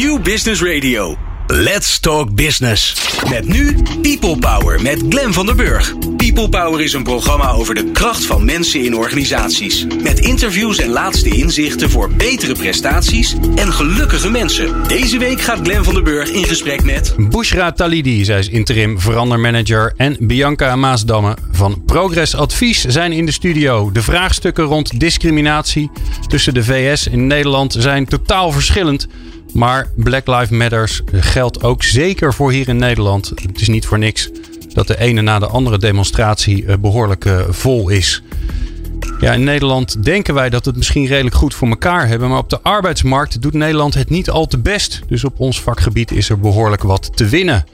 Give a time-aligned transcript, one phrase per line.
[0.00, 1.16] New Business Radio.
[1.46, 3.08] Let's Talk Business.
[3.28, 5.94] Met nu People Power met Glen van der Burg.
[6.16, 9.86] People Power is een programma over de kracht van mensen in organisaties.
[10.02, 14.88] Met interviews en laatste inzichten voor betere prestaties en gelukkige mensen.
[14.88, 17.14] Deze week gaat Glen van der Burg in gesprek met...
[17.18, 19.92] Bushra Talidi, zij is interim verandermanager.
[19.96, 23.92] En Bianca Maasdamme van Progress Advies zijn in de studio.
[23.92, 25.90] De vraagstukken rond discriminatie
[26.26, 29.08] tussen de VS en Nederland zijn totaal verschillend.
[29.52, 33.28] Maar Black Lives Matters geldt ook zeker voor hier in Nederland.
[33.28, 34.30] Het is niet voor niks
[34.68, 38.22] dat de ene na de andere demonstratie eh, behoorlijk eh, vol is.
[39.20, 42.28] Ja, in Nederland denken wij dat we het misschien redelijk goed voor elkaar hebben.
[42.28, 45.00] Maar op de arbeidsmarkt doet Nederland het niet al te best.
[45.06, 47.64] Dus op ons vakgebied is er behoorlijk wat te winnen.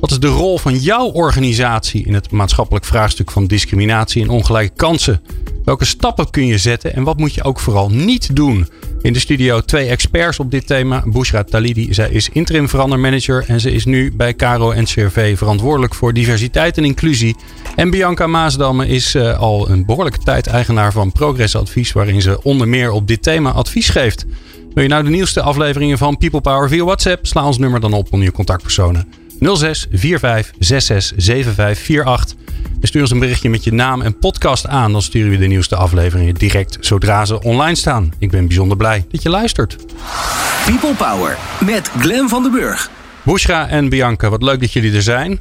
[0.00, 4.74] Wat is de rol van jouw organisatie in het maatschappelijk vraagstuk van discriminatie en ongelijke
[4.76, 5.22] kansen?
[5.70, 8.68] Welke stappen kun je zetten en wat moet je ook vooral niet doen?
[9.02, 11.02] In de studio twee experts op dit thema.
[11.06, 15.94] Bushra Talidi, zij is interim verandermanager en ze is nu bij Caro en CRV verantwoordelijk
[15.94, 17.36] voor diversiteit en inclusie.
[17.76, 22.42] En Bianca Maasdamme is uh, al een behoorlijke tijd eigenaar van Progress Advies, waarin ze
[22.42, 24.26] onder meer op dit thema advies geeft.
[24.74, 27.26] Wil je nou de nieuwste afleveringen van People Power via WhatsApp?
[27.26, 29.08] Sla ons nummer dan op onder je contactpersonen.
[29.40, 32.36] 06 45 66 75 48.
[32.80, 34.92] En stuur ons een berichtje met je naam en podcast aan.
[34.92, 38.12] Dan sturen we de nieuwste afleveringen direct zodra ze online staan.
[38.18, 39.76] Ik ben bijzonder blij dat je luistert.
[40.64, 42.90] People Power met Glen van den Burg.
[43.22, 45.40] Bushra en Bianca, wat leuk dat jullie er zijn.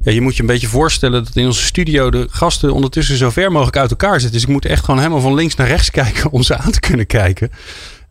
[0.00, 3.30] Ja, je moet je een beetje voorstellen dat in onze studio de gasten ondertussen zo
[3.30, 4.32] ver mogelijk uit elkaar zitten.
[4.32, 6.80] Dus ik moet echt gewoon helemaal van links naar rechts kijken om ze aan te
[6.80, 7.50] kunnen kijken.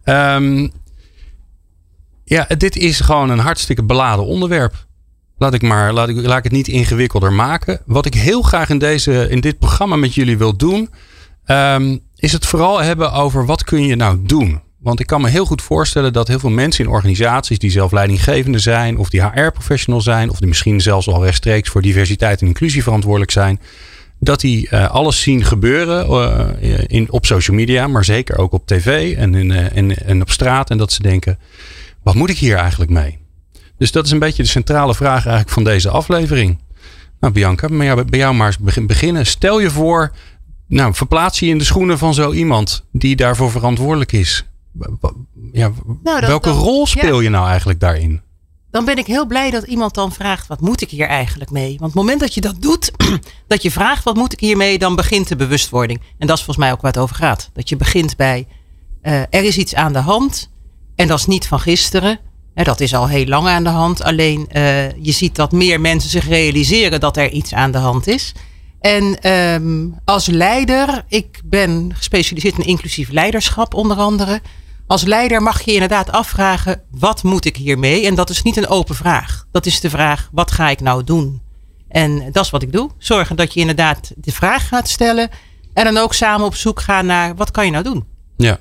[0.03, 0.71] Um,
[2.23, 4.85] ja, dit is gewoon een hartstikke beladen onderwerp.
[5.37, 7.81] Laat ik maar, laat ik, laat ik het niet ingewikkelder maken.
[7.85, 10.89] Wat ik heel graag in, deze, in dit programma met jullie wil doen,
[11.47, 14.61] um, is het vooral hebben over wat kun je nou doen.
[14.79, 17.91] Want ik kan me heel goed voorstellen dat heel veel mensen in organisaties die zelf
[17.91, 22.47] leidinggevende zijn, of die HR-professional zijn, of die misschien zelfs al rechtstreeks voor diversiteit en
[22.47, 23.59] inclusie verantwoordelijk zijn,
[24.19, 26.09] dat die uh, alles zien gebeuren
[26.61, 30.21] uh, in, op social media, maar zeker ook op tv en, in, uh, en, en
[30.21, 30.69] op straat.
[30.69, 31.39] En dat ze denken:
[32.03, 33.22] wat moet ik hier eigenlijk mee?
[33.83, 36.59] Dus dat is een beetje de centrale vraag eigenlijk van deze aflevering.
[37.19, 37.67] Nou, Bianca,
[38.05, 39.25] bij jou maar eens beginnen.
[39.25, 40.11] Stel je voor,
[40.67, 44.45] nou, verplaats je in de schoenen van zo iemand die daarvoor verantwoordelijk is.
[45.51, 45.71] Ja,
[46.03, 48.21] nou, dat, welke rol speel je nou eigenlijk daarin?
[48.71, 51.69] Dan ben ik heel blij dat iemand dan vraagt: wat moet ik hier eigenlijk mee?
[51.69, 52.91] Want het moment dat je dat doet,
[53.47, 54.77] dat je vraagt: wat moet ik hiermee?
[54.77, 56.01] Dan begint de bewustwording.
[56.17, 57.49] En dat is volgens mij ook waar het over gaat.
[57.53, 58.47] Dat je begint bij:
[59.03, 60.51] uh, er is iets aan de hand.
[60.95, 62.19] En dat is niet van gisteren
[62.53, 64.03] dat is al heel lang aan de hand.
[64.03, 68.07] Alleen uh, je ziet dat meer mensen zich realiseren dat er iets aan de hand
[68.07, 68.33] is.
[68.79, 74.41] En um, als leider, ik ben gespecialiseerd in inclusief leiderschap onder andere.
[74.87, 78.05] Als leider mag je inderdaad afvragen, wat moet ik hiermee?
[78.05, 79.45] En dat is niet een open vraag.
[79.51, 81.41] Dat is de vraag, wat ga ik nou doen?
[81.87, 82.89] En dat is wat ik doe.
[82.97, 85.29] Zorgen dat je inderdaad de vraag gaat stellen.
[85.73, 88.05] En dan ook samen op zoek gaan naar, wat kan je nou doen?
[88.37, 88.59] Ja,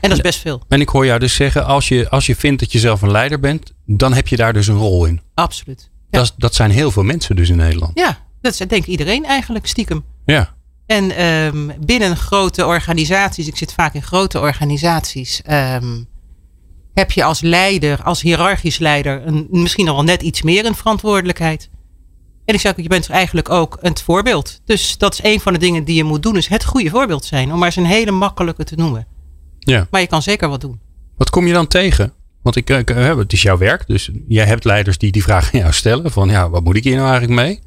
[0.00, 0.62] en dat is best veel.
[0.68, 3.10] En ik hoor jou dus zeggen, als je, als je vindt dat je zelf een
[3.10, 5.20] leider bent, dan heb je daar dus een rol in.
[5.34, 5.90] Absoluut.
[6.10, 6.18] Ja.
[6.18, 7.98] Dat, dat zijn heel veel mensen dus in Nederland.
[7.98, 10.04] Ja, dat is denk ik iedereen eigenlijk stiekem.
[10.24, 10.54] Ja.
[10.86, 16.08] En um, binnen grote organisaties, ik zit vaak in grote organisaties, um,
[16.94, 21.70] heb je als leider, als hiërarchisch leider, een, misschien wel net iets meer een verantwoordelijkheid.
[22.44, 24.60] En ik zeg, je bent eigenlijk ook een voorbeeld.
[24.64, 27.24] Dus dat is een van de dingen die je moet doen, is het goede voorbeeld
[27.24, 27.52] zijn.
[27.52, 29.06] Om maar eens een hele makkelijke te noemen.
[29.66, 29.86] Ja.
[29.90, 30.80] Maar je kan zeker wat doen.
[31.16, 32.12] Wat kom je dan tegen?
[32.42, 35.60] Want ik, ik, het is jouw werk, dus jij hebt leiders die die vraag aan
[35.60, 37.60] jou stellen: van ja, wat moet ik hier nou eigenlijk mee?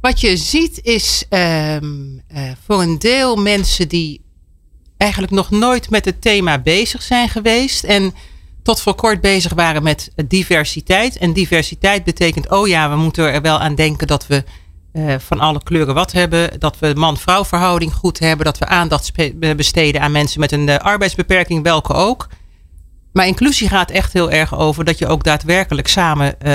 [0.00, 4.24] Wat je ziet is um, uh, voor een deel mensen die
[4.96, 7.84] eigenlijk nog nooit met het thema bezig zijn geweest.
[7.84, 8.14] En
[8.62, 11.16] tot voor kort bezig waren met diversiteit.
[11.16, 14.44] En diversiteit betekent, oh ja, we moeten er wel aan denken dat we
[14.96, 16.60] uh, van alle kleuren wat hebben.
[16.60, 18.44] Dat we man-vrouw verhouding goed hebben.
[18.44, 19.12] Dat we aandacht
[19.56, 22.28] besteden aan mensen met een uh, arbeidsbeperking, welke ook.
[23.12, 26.52] Maar inclusie gaat echt heel erg over dat je ook daadwerkelijk samen uh,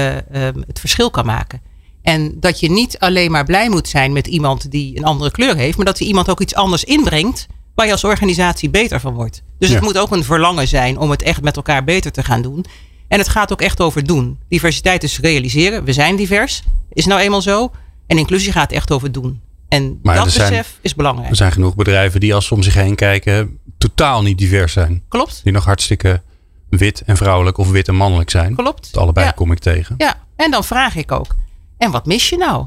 [0.68, 1.62] het verschil kan maken.
[2.02, 5.56] En dat je niet alleen maar blij moet zijn met iemand die een andere kleur
[5.56, 9.14] heeft, maar dat die iemand ook iets anders inbrengt waar je als organisatie beter van
[9.14, 9.44] wordt.
[9.60, 9.76] Dus ja.
[9.76, 12.66] het moet ook een verlangen zijn om het echt met elkaar beter te gaan doen.
[13.08, 14.40] En het gaat ook echt over doen.
[14.48, 15.84] Diversiteit is realiseren.
[15.84, 16.64] We zijn divers.
[16.94, 17.72] Is nou eenmaal zo.
[18.12, 19.42] En inclusie gaat echt over doen.
[19.68, 21.30] En maar dat besef zijn, is belangrijk.
[21.30, 25.04] Er zijn genoeg bedrijven die als ze om zich heen kijken totaal niet divers zijn.
[25.08, 25.42] Klopt.
[25.44, 26.22] Die nog hartstikke
[26.70, 28.56] wit en vrouwelijk of wit en mannelijk zijn.
[28.56, 28.98] Klopt.
[28.98, 29.32] allebei ja.
[29.32, 29.96] kom ik tegen.
[29.98, 31.36] Ja, en dan vraag ik ook.
[31.78, 32.66] En wat mis je nou?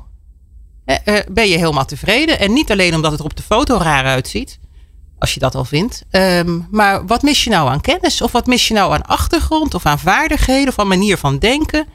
[1.31, 2.39] ben je helemaal tevreden?
[2.39, 4.59] En niet alleen omdat het er op de foto raar uitziet.
[5.19, 6.05] Als je dat al vindt.
[6.11, 8.21] Ehm, maar wat mis je nou aan kennis?
[8.23, 9.75] Of wat mis je nou aan achtergrond?
[9.75, 10.69] Of aan vaardigheden?
[10.69, 11.87] Of aan manier van denken?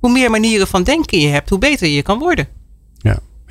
[0.00, 2.48] Hoe meer manieren van denken je hebt, hoe beter je kan worden.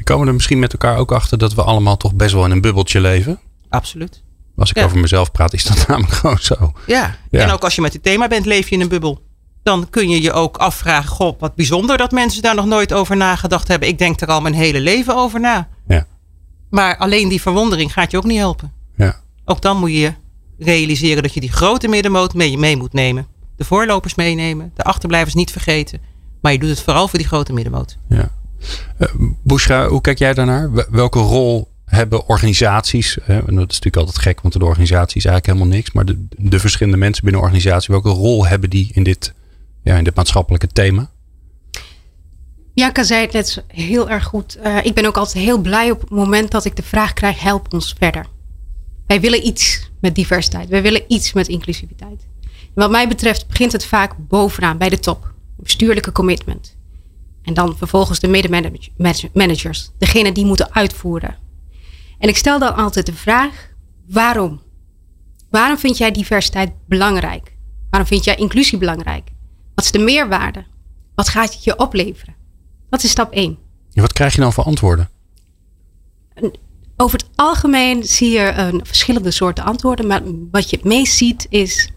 [0.03, 2.51] We komen er misschien met elkaar ook achter dat we allemaal toch best wel in
[2.51, 3.39] een bubbeltje leven.
[3.69, 4.23] Absoluut.
[4.57, 4.83] Als ik Ja.
[4.83, 6.73] over mezelf praat, is dat namelijk gewoon zo.
[6.87, 7.15] Ja.
[7.31, 7.39] Ja.
[7.39, 9.21] En ook als je met het thema bent, leef je in een bubbel.
[9.63, 13.15] Dan kun je je ook afvragen, goh, wat bijzonder dat mensen daar nog nooit over
[13.17, 13.87] nagedacht hebben.
[13.87, 15.67] Ik denk er al mijn hele leven over na.
[15.87, 16.05] Ja.
[16.69, 18.71] Maar alleen die verwondering gaat je ook niet helpen.
[18.97, 19.19] Ja.
[19.45, 20.13] Ook dan moet je
[20.59, 23.27] realiseren dat je die grote middenmoot mee, mee moet nemen.
[23.57, 25.99] De voorlopers meenemen, de achterblijvers niet vergeten.
[26.41, 27.97] Maar je doet het vooral voor die grote middenmoot.
[28.09, 28.31] Ja.
[28.97, 29.07] Eh,
[29.43, 30.71] Bushra, hoe kijk jij daarnaar?
[30.71, 33.17] Wel- Welke rol hebben organisaties?
[33.19, 35.91] En dat is natuurlijk altijd gek, want de organisatie is eigenlijk helemaal niks.
[35.91, 39.33] Maar de, de verschillende mensen binnen een organisatie, welke rol hebben die in dit,
[39.83, 41.11] ja, in dit maatschappelijke thema?
[42.73, 44.55] Bianca zei het net heel erg goed.
[44.55, 47.39] Eh, ik ben ook altijd heel blij op het moment dat ik de vraag krijg:
[47.39, 48.25] help ons verder.
[49.07, 50.69] Wij willen iets met diversiteit.
[50.69, 52.25] Wij willen iets met inclusiviteit.
[52.75, 55.33] Wat mij betreft begint het vaak bovenaan bij de top.
[55.57, 56.75] Bestuurlijke commitment.
[57.43, 59.89] En dan vervolgens de middenmanagers.
[59.97, 61.37] Degene die moeten uitvoeren.
[62.19, 63.69] En ik stel dan altijd de vraag:
[64.07, 64.61] waarom?
[65.49, 67.55] Waarom vind jij diversiteit belangrijk?
[67.89, 69.31] Waarom vind jij inclusie belangrijk?
[69.75, 70.65] Wat is de meerwaarde?
[71.15, 72.35] Wat gaat het je opleveren?
[72.89, 73.57] Dat is stap 1.
[73.89, 75.09] Ja, wat krijg je dan voor antwoorden?
[76.97, 80.07] Over het algemeen zie je een verschillende soorten antwoorden.
[80.07, 81.89] Maar wat je het meest ziet is...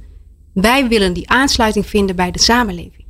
[0.53, 3.06] wij willen die aansluiting vinden bij de samenleving.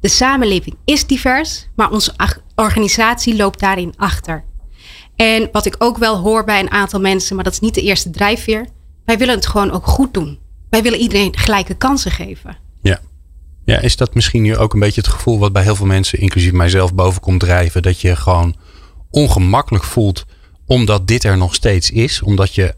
[0.00, 2.12] De samenleving is divers, maar onze
[2.54, 4.44] organisatie loopt daarin achter.
[5.16, 7.82] En wat ik ook wel hoor bij een aantal mensen, maar dat is niet de
[7.82, 8.66] eerste drijfveer.
[9.04, 10.38] Wij willen het gewoon ook goed doen.
[10.70, 12.56] Wij willen iedereen gelijke kansen geven.
[12.82, 13.00] Ja.
[13.64, 16.18] Ja, is dat misschien nu ook een beetje het gevoel wat bij heel veel mensen,
[16.18, 17.82] inclusief mijzelf, boven komt drijven?
[17.82, 18.56] Dat je gewoon
[19.10, 20.24] ongemakkelijk voelt
[20.66, 22.22] omdat dit er nog steeds is.
[22.22, 22.74] Omdat je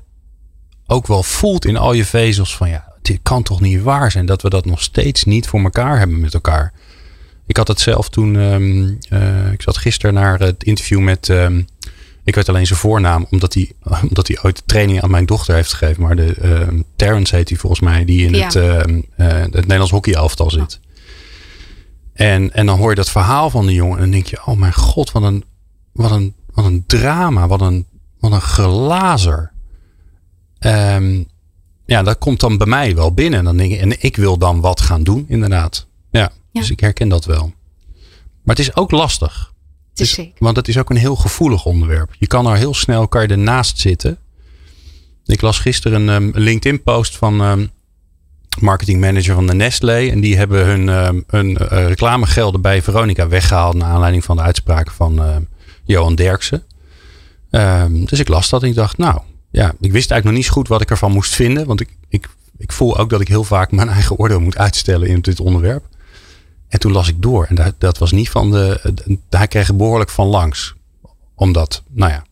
[0.86, 4.26] ook wel voelt in al je vezels van ja, dit kan toch niet waar zijn
[4.26, 6.72] dat we dat nog steeds niet voor elkaar hebben met elkaar.
[7.50, 11.62] Ik had het zelf toen, ehm, eh, ik zat gisteren naar het interview met, ehm,
[12.24, 13.72] ik weet alleen zijn voornaam, omdat hij,
[14.08, 16.02] omdat hij ooit training aan mijn dochter heeft gegeven.
[16.02, 18.44] Maar de ehm Terrence heet hij volgens mij, die in Ja.
[18.44, 20.80] het, eh, het Nederlands hockeyelftal zit.
[22.12, 24.58] En, en dan hoor je dat verhaal van de jongen en dan denk je, oh
[24.58, 25.44] mijn god, wat een,
[25.92, 27.86] wat een, wat een drama, wat een,
[28.20, 29.52] wat een glazer.
[31.86, 33.38] Ja, dat komt dan bij mij wel binnen.
[33.38, 35.86] En, dan denk ik, en ik wil dan wat gaan doen, inderdaad.
[36.10, 36.60] Ja, Ja.
[36.60, 37.52] dus ik herken dat wel.
[38.42, 39.52] Maar het is ook lastig.
[39.90, 40.34] Het is Dus- zeker.
[40.38, 42.14] Want het is ook een heel gevoelig onderwerp.
[42.18, 44.18] Je kan er heel snel kan je ernaast zitten.
[45.24, 47.70] Ik las gisteren een um, LinkedIn post van um,
[48.60, 50.08] marketing manager van de Nestlé.
[50.10, 53.74] En die hebben hun, um, hun uh, reclamegelden bij Veronica weggehaald.
[53.74, 55.46] Naar aanleiding van de uitspraken van
[55.84, 56.62] Johan Derksen.
[57.88, 59.20] Dus ik las dat en ik dacht, nou
[59.50, 61.66] ja, ik wist eigenlijk nog niet zo goed wat ik ervan moest vinden.
[61.66, 65.08] Want ik, ik, ik voel ook dat ik heel vaak mijn eigen oordeel moet uitstellen
[65.08, 65.84] in dit onderwerp.
[66.70, 67.44] En toen las ik door.
[67.46, 68.80] En dat, dat was niet van de.
[69.30, 70.74] Hij kreeg behoorlijk van langs.
[71.34, 72.24] Omdat, nou ja,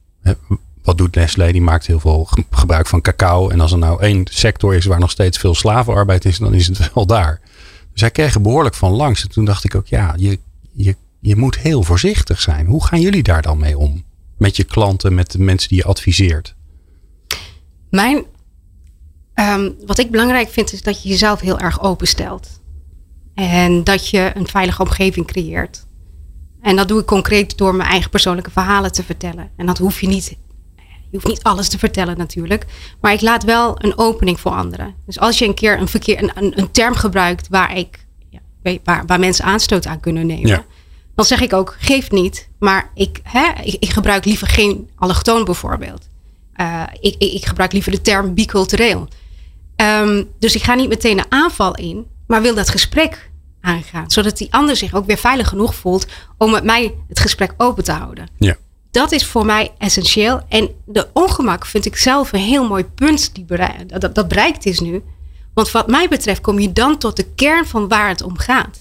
[0.83, 1.53] wat doet Nestlé?
[1.53, 3.49] Die maakt heel veel ge- gebruik van cacao.
[3.49, 6.67] En als er nou één sector is waar nog steeds veel slavenarbeid is, dan is
[6.67, 7.41] het wel daar.
[7.93, 9.23] Dus hij kreeg behoorlijk van langs.
[9.23, 10.39] En toen dacht ik ook, ja, je,
[10.73, 12.67] je, je moet heel voorzichtig zijn.
[12.67, 14.05] Hoe gaan jullie daar dan mee om?
[14.37, 16.55] Met je klanten, met de mensen die je adviseert.
[17.91, 18.25] Mijn,
[19.35, 22.61] ehm, wat ik belangrijk vind is dat je jezelf heel erg openstelt.
[23.39, 25.87] En dat je een veilige omgeving creëert.
[26.61, 29.51] En dat doe ik concreet door mijn eigen persoonlijke verhalen te vertellen.
[29.57, 30.37] En dat hoef je niet.
[30.77, 32.67] Je hoeft niet alles te vertellen natuurlijk.
[33.01, 34.95] Maar ik laat wel een opening voor anderen.
[35.07, 38.41] Dus als je een keer een, verkeer, een, een, een term gebruikt waar, ik, ja,
[38.85, 40.49] waar, waar mensen aanstoot aan kunnen nemen.
[40.49, 40.65] Ja.
[41.15, 42.49] Dan zeg ik ook, geef niet.
[42.59, 46.09] Maar ik, hè, ik, ik gebruik liever geen allochtoon bijvoorbeeld.
[46.57, 49.09] Uh, ik, ik, ik, gebruik liever de term bicultureel.
[49.77, 53.28] Um, dus ik ga niet meteen een aanval in, maar wil dat gesprek
[53.61, 54.11] aangaan.
[54.11, 57.85] Zodat die ander zich ook weer veilig genoeg voelt om met mij het gesprek open
[57.85, 58.29] te houden.
[58.39, 58.57] Ja.
[58.91, 60.41] Dat is voor mij essentieel.
[60.49, 64.67] En de ongemak vind ik zelf een heel mooi punt die bereik, dat, dat bereikt
[64.67, 65.03] is nu.
[65.55, 68.79] Want wat mij betreft kom je dan tot de kern van waar het om gaat.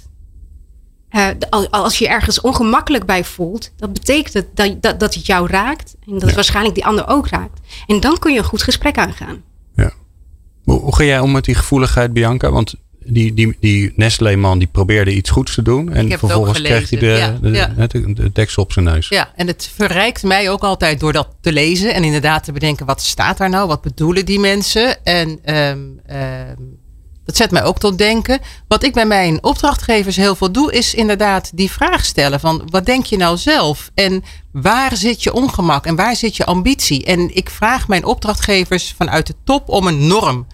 [1.12, 1.28] Uh,
[1.70, 5.96] als je ergens ongemakkelijk bij voelt, dat betekent dat, dat, dat het jou raakt.
[6.06, 6.26] En dat ja.
[6.26, 7.60] het waarschijnlijk die ander ook raakt.
[7.88, 9.44] En dan kun je een goed gesprek aangaan.
[9.76, 9.92] Ja.
[10.64, 12.52] Hoe, hoe ga jij om met die gevoeligheid, Bianca?
[12.52, 12.76] Want
[13.08, 15.94] die, die, die Nestlé-man die probeerde iets goeds te doen.
[15.94, 17.88] En vervolgens kreeg hij de, ja, de, ja.
[17.88, 19.08] de, de, deksel op zijn neus.
[19.08, 21.94] Ja, en het verrijkt mij ook altijd door dat te lezen.
[21.94, 23.68] En inderdaad te bedenken, wat staat daar nou?
[23.68, 25.04] Wat bedoelen die mensen?
[25.06, 26.80] En um, um,
[27.26, 28.40] Dat zet mij ook tot denken.
[28.68, 32.86] Wat ik bij mijn opdrachtgevers heel veel doe, is inderdaad die vraag stellen van wat
[32.86, 33.92] denk je nou zelf?
[33.94, 37.06] En waar zit je ongemak en waar zit je ambitie?
[37.06, 40.48] En ik vraag mijn opdrachtgevers vanuit de top om een norm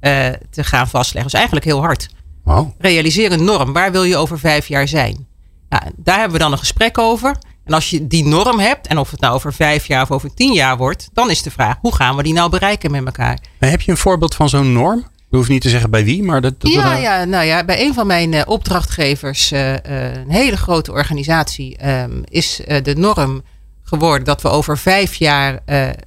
[0.00, 1.30] uh, te gaan vastleggen.
[1.30, 2.08] Dus eigenlijk heel hard.
[2.44, 2.70] Wow.
[2.78, 3.72] Realiseer een norm.
[3.72, 5.26] Waar wil je over vijf jaar zijn?
[5.68, 7.36] Nou, daar hebben we dan een gesprek over.
[7.64, 10.34] En als je die norm hebt, en of het nou over vijf jaar of over
[10.34, 13.38] tien jaar wordt, dan is de vraag: hoe gaan we die nou bereiken met elkaar?
[13.58, 15.06] heb je een voorbeeld van zo'n norm?
[15.30, 16.54] Je hoeft niet te zeggen bij wie, maar dat.
[16.58, 19.76] ja, ja, nou ja, bij een van mijn uh, opdrachtgevers, uh, uh,
[20.14, 23.42] een hele grote organisatie, um, is de norm
[23.82, 25.58] geworden dat we over vijf jaar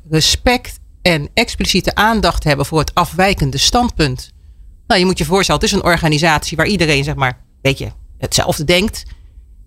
[0.10, 4.32] respect en expliciete aandacht hebben voor het afwijkende standpunt.
[4.88, 7.92] Nou, je moet je voorstellen, het is een organisatie waar iedereen, zeg maar, weet je,
[8.18, 9.04] hetzelfde denkt.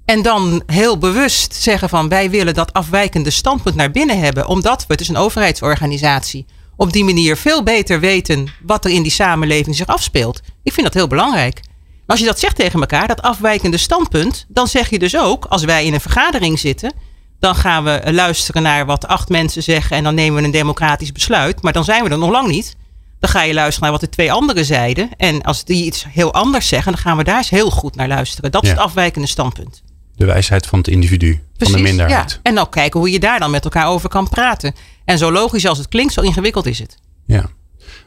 [0.04, 4.46] En dan heel bewust zeggen van wij willen dat afwijkende standpunt naar binnen hebben.
[4.46, 9.02] Omdat we, het is een overheidsorganisatie, op die manier veel beter weten wat er in
[9.02, 10.40] die samenleving zich afspeelt.
[10.62, 11.60] Ik vind dat heel belangrijk.
[11.64, 15.44] Maar als je dat zegt tegen elkaar, dat afwijkende standpunt, dan zeg je dus ook,
[15.44, 16.92] als wij in een vergadering zitten,
[17.38, 21.12] dan gaan we luisteren naar wat acht mensen zeggen en dan nemen we een democratisch
[21.12, 21.62] besluit.
[21.62, 22.76] Maar dan zijn we er nog lang niet.
[23.18, 25.10] Dan ga je luisteren naar wat de twee anderen zeiden.
[25.16, 28.08] En als die iets heel anders zeggen, dan gaan we daar eens heel goed naar
[28.08, 28.50] luisteren.
[28.50, 29.82] Dat is het afwijkende standpunt.
[30.16, 32.30] De wijsheid van het individu, van de minderheid.
[32.30, 32.38] Ja.
[32.42, 34.74] En ook kijken hoe je daar dan met elkaar over kan praten.
[35.04, 36.98] En zo logisch als het klinkt, zo ingewikkeld is het.
[37.26, 37.50] Ja,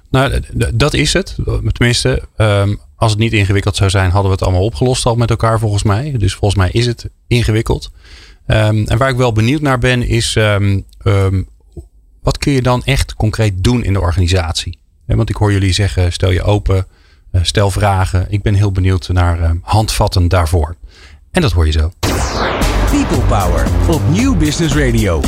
[0.09, 0.41] nou
[0.73, 1.35] dat is het.
[1.71, 5.29] Tenminste, ehm, als het niet ingewikkeld zou zijn, hadden we het allemaal opgelost al met
[5.29, 6.15] elkaar volgens mij.
[6.17, 7.91] Dus volgens mij is het ingewikkeld.
[8.51, 10.85] Um, en waar ik wel benieuwd naar ben, is um,
[12.21, 14.77] wat kun je dan echt concreet doen in de organisatie?
[15.05, 16.87] want ik hoor jullie zeggen, stel je open,
[17.31, 18.25] uh, stel vragen.
[18.29, 20.75] Ik ben heel benieuwd naar handvatten daarvoor.
[21.31, 21.91] En dat hoor je zo.
[22.91, 25.21] People Power op Nieuw Business Radio.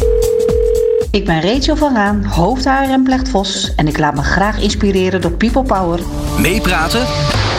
[1.12, 5.32] Ik ben Rachel van Raan, hoofdhaar en Vos en ik laat me graag inspireren door
[5.32, 6.00] People Power.
[6.40, 7.02] Meepraten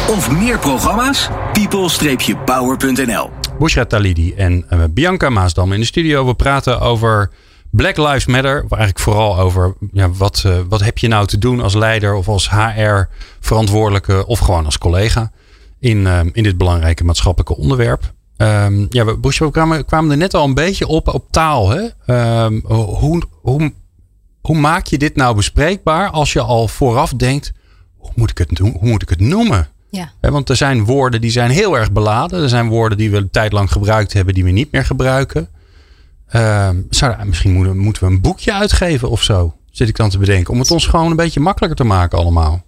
[0.08, 1.28] of meer programma's?
[1.52, 3.30] people-power.nl
[3.62, 6.26] Bushra Talidi en uh, Bianca Maasdam in de studio.
[6.26, 7.30] We praten over
[7.70, 8.54] Black Lives Matter.
[8.54, 12.28] Eigenlijk vooral over ja, wat, uh, wat heb je nou te doen als leider of
[12.28, 15.30] als HR-verantwoordelijke of gewoon als collega
[15.78, 18.12] in, uh, in dit belangrijke maatschappelijke onderwerp.
[18.36, 21.70] Um, ja, we, we kwamen, kwamen er net al een beetje op op taal.
[21.70, 21.88] Hè?
[22.44, 23.72] Um, hoe, hoe,
[24.40, 27.52] hoe maak je dit nou bespreekbaar als je al vooraf denkt,
[27.96, 29.68] hoe moet ik het, hoe moet ik het noemen?
[29.92, 30.12] Ja.
[30.20, 32.42] want er zijn woorden die zijn heel erg beladen.
[32.42, 35.48] Er zijn woorden die we een tijd lang gebruikt hebben, die we niet meer gebruiken.
[36.34, 40.18] Um, zou, misschien moeten, moeten we een boekje uitgeven of zo, zit ik dan te
[40.18, 40.52] bedenken.
[40.52, 42.62] Om het ons gewoon een beetje makkelijker te maken allemaal.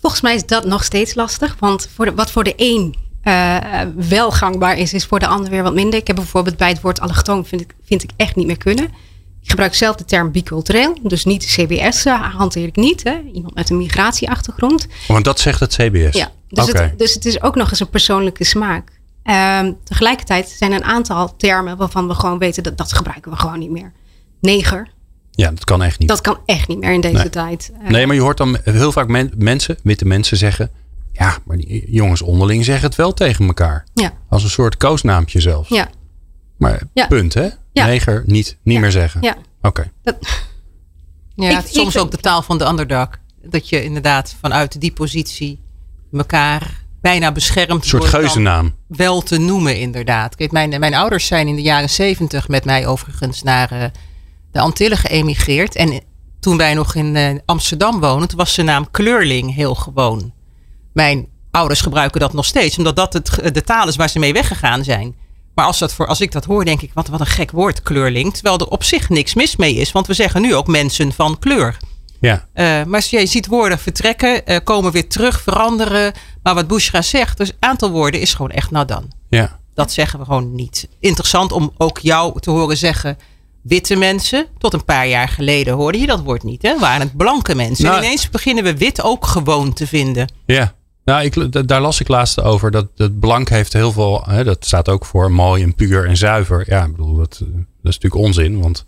[0.00, 1.56] Volgens mij is dat nog steeds lastig.
[1.58, 3.56] Want voor de, wat voor de een uh,
[4.08, 5.98] wel gangbaar is, is voor de ander weer wat minder.
[5.98, 8.90] Ik heb bijvoorbeeld bij het woord allochtoon vind ik, vind ik echt niet meer kunnen.
[9.42, 13.02] Ik gebruik zelf de term bicultureel, dus niet CBS uh, hanteer ik niet.
[13.04, 13.20] Hè?
[13.32, 14.86] Iemand met een migratieachtergrond.
[15.08, 16.16] Want dat zegt het CBS?
[16.16, 18.98] Ja, dus, het, dus het is ook nog eens een persoonlijke smaak.
[19.24, 23.36] Uh, tegelijkertijd zijn er een aantal termen waarvan we gewoon weten dat dat gebruiken we
[23.36, 23.92] gewoon niet meer.
[24.40, 24.88] Neger.
[25.30, 26.08] Ja, dat kan echt niet.
[26.08, 27.72] Dat kan echt niet meer in deze tijd.
[27.82, 30.70] Uh, nee, maar je hoort dan heel vaak men, mensen, witte mensen zeggen
[31.12, 33.84] ja, maar die jongens onderling zeggen het wel tegen elkaar.
[33.94, 34.12] Ja.
[34.28, 35.68] Als een soort koosnaampje zelfs.
[35.68, 35.88] Ja.
[36.60, 37.06] Maar ja.
[37.06, 37.48] punt, hè?
[37.72, 37.86] Ja.
[37.86, 39.22] Neger niet, niet meer zeggen.
[39.22, 39.36] Ja.
[39.62, 39.90] Oké.
[41.34, 43.08] Ja, ik, soms ik, ook de taal van de underdog.
[43.42, 45.60] Dat je inderdaad vanuit die positie
[46.12, 47.70] elkaar bijna beschermt.
[47.70, 48.74] Een soort geuzennaam.
[48.86, 50.34] Wel te noemen, inderdaad.
[50.34, 53.84] Kijk, mijn, mijn ouders zijn in de jaren zeventig met mij overigens naar uh,
[54.52, 55.76] de Antillen geëmigreerd.
[55.76, 56.00] En
[56.40, 60.32] toen wij nog in uh, Amsterdam woonden, was de naam Kleurling heel gewoon.
[60.92, 64.32] Mijn ouders gebruiken dat nog steeds, omdat dat het, de taal is waar ze mee
[64.32, 65.14] weggegaan zijn.
[65.54, 67.82] Maar als, dat voor, als ik dat hoor, denk ik, wat, wat een gek woord,
[67.82, 68.34] kleurling.
[68.34, 71.38] Terwijl er op zich niks mis mee is, want we zeggen nu ook mensen van
[71.38, 71.76] kleur.
[72.20, 72.46] Ja.
[72.54, 76.12] Uh, maar je ziet woorden vertrekken, uh, komen weer terug, veranderen.
[76.42, 79.12] Maar wat Bushra zegt, dus aantal woorden is gewoon echt nou dan.
[79.28, 79.58] Ja.
[79.74, 80.88] Dat zeggen we gewoon niet.
[81.00, 83.18] Interessant om ook jou te horen zeggen
[83.62, 84.46] witte mensen.
[84.58, 86.62] Tot een paar jaar geleden hoorde je dat woord niet.
[86.62, 86.78] Hè?
[86.78, 87.84] Waren het blanke mensen.
[87.84, 90.32] Nou, en ineens beginnen we wit ook gewoon te vinden.
[90.46, 90.74] Ja.
[91.04, 92.70] Nou, ik, daar las ik laatst over.
[92.70, 94.24] Dat, dat blank heeft heel veel.
[94.28, 96.64] Hè, dat staat ook voor mooi en puur en zuiver.
[96.66, 98.60] Ja, ik bedoel, dat, dat is natuurlijk onzin.
[98.60, 98.84] Want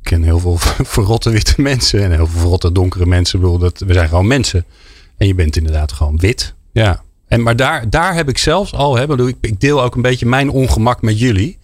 [0.00, 0.56] ik ken heel veel
[0.94, 2.02] verrotte witte mensen.
[2.02, 3.38] En heel veel verrotte donkere mensen.
[3.38, 4.64] Ik bedoel, dat, we zijn gewoon mensen.
[5.16, 6.54] En je bent inderdaad gewoon wit.
[6.72, 7.02] Ja.
[7.26, 8.96] En, maar daar, daar heb ik zelfs al.
[8.96, 11.58] Hè, bedoel, ik, deel ook een beetje mijn ongemak met jullie.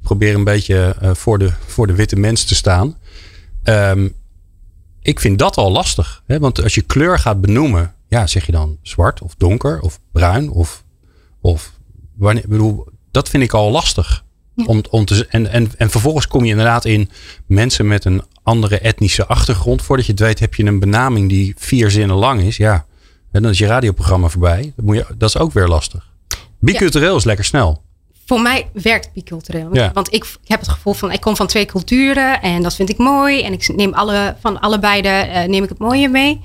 [0.00, 2.96] Ik probeer een beetje uh, voor, de, voor de witte mens te staan.
[3.64, 4.14] Um,
[5.02, 6.22] ik vind dat al lastig.
[6.26, 6.38] Hè?
[6.38, 10.50] Want als je kleur gaat benoemen ja, zeg je dan zwart of donker of bruin
[10.50, 10.84] of,
[11.40, 11.72] of
[12.16, 14.24] wanneer, bedoel, dat vind ik al lastig.
[14.54, 14.64] Ja.
[14.64, 17.10] Om, om te, en, en, en vervolgens kom je inderdaad in
[17.46, 19.82] mensen met een andere etnische achtergrond.
[19.82, 22.56] Voordat je het weet heb je een benaming die vier zinnen lang is.
[22.56, 22.86] Ja,
[23.30, 24.72] En dan is je radioprogramma voorbij.
[24.76, 26.12] Dat, moet je, dat is ook weer lastig.
[26.58, 27.82] Bicultureel is lekker snel.
[28.26, 29.74] Voor mij werkt bicultureel.
[29.74, 29.90] Ja.
[29.94, 32.88] Want ik, ik heb het gevoel van ik kom van twee culturen en dat vind
[32.88, 33.42] ik mooi.
[33.42, 36.40] En ik neem alle, van allebei de, eh, neem ik het mooie mee.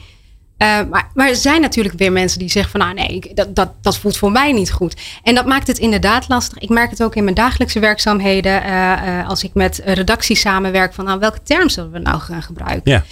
[0.57, 3.55] Eh, maar, maar er zijn natuurlijk weer mensen die zeggen van nou nee, ik- dat,
[3.55, 5.01] dat, dat voelt voor mij niet goed.
[5.24, 6.57] En dat maakt het inderdaad lastig.
[6.57, 8.63] Ik merk het ook in mijn dagelijkse werkzaamheden.
[8.63, 12.43] eh, eh, als ik met redactie samenwerk van nou, welke term zullen we nou gaan
[12.43, 12.91] gebruiken.
[12.91, 13.03] Ja.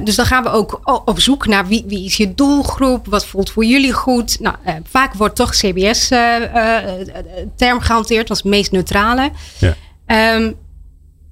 [0.00, 3.50] Dus dan gaan we ook op zoek naar wie, wie is je doelgroep, wat voelt
[3.50, 4.40] voor jullie goed.
[4.40, 4.56] Nou,
[4.88, 9.30] vaak wordt toch CBS-term gehanteerd als het meest neutrale.
[9.58, 9.74] Ja.
[10.06, 10.52] Ehm,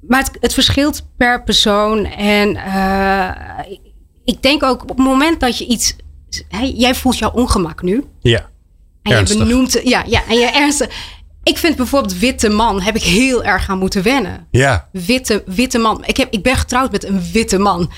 [0.08, 2.04] maar het, het verschilt per persoon.
[2.06, 2.56] En
[4.24, 5.96] ik- denk ook op het moment dat je iets.
[6.48, 8.04] Hey, jij voelt jouw ongemak nu.
[8.20, 8.50] Ja.
[9.02, 9.38] En Ernstig.
[9.38, 9.80] je benoemt.
[9.84, 10.88] Ja, ja, en je ernstig.
[11.42, 14.88] Ik vind bijvoorbeeld witte man heb ik heel erg aan moeten wennen Ja.
[14.92, 16.04] witte, witte man.
[16.04, 17.90] Ik, heb, ik ben getrouwd met een witte man.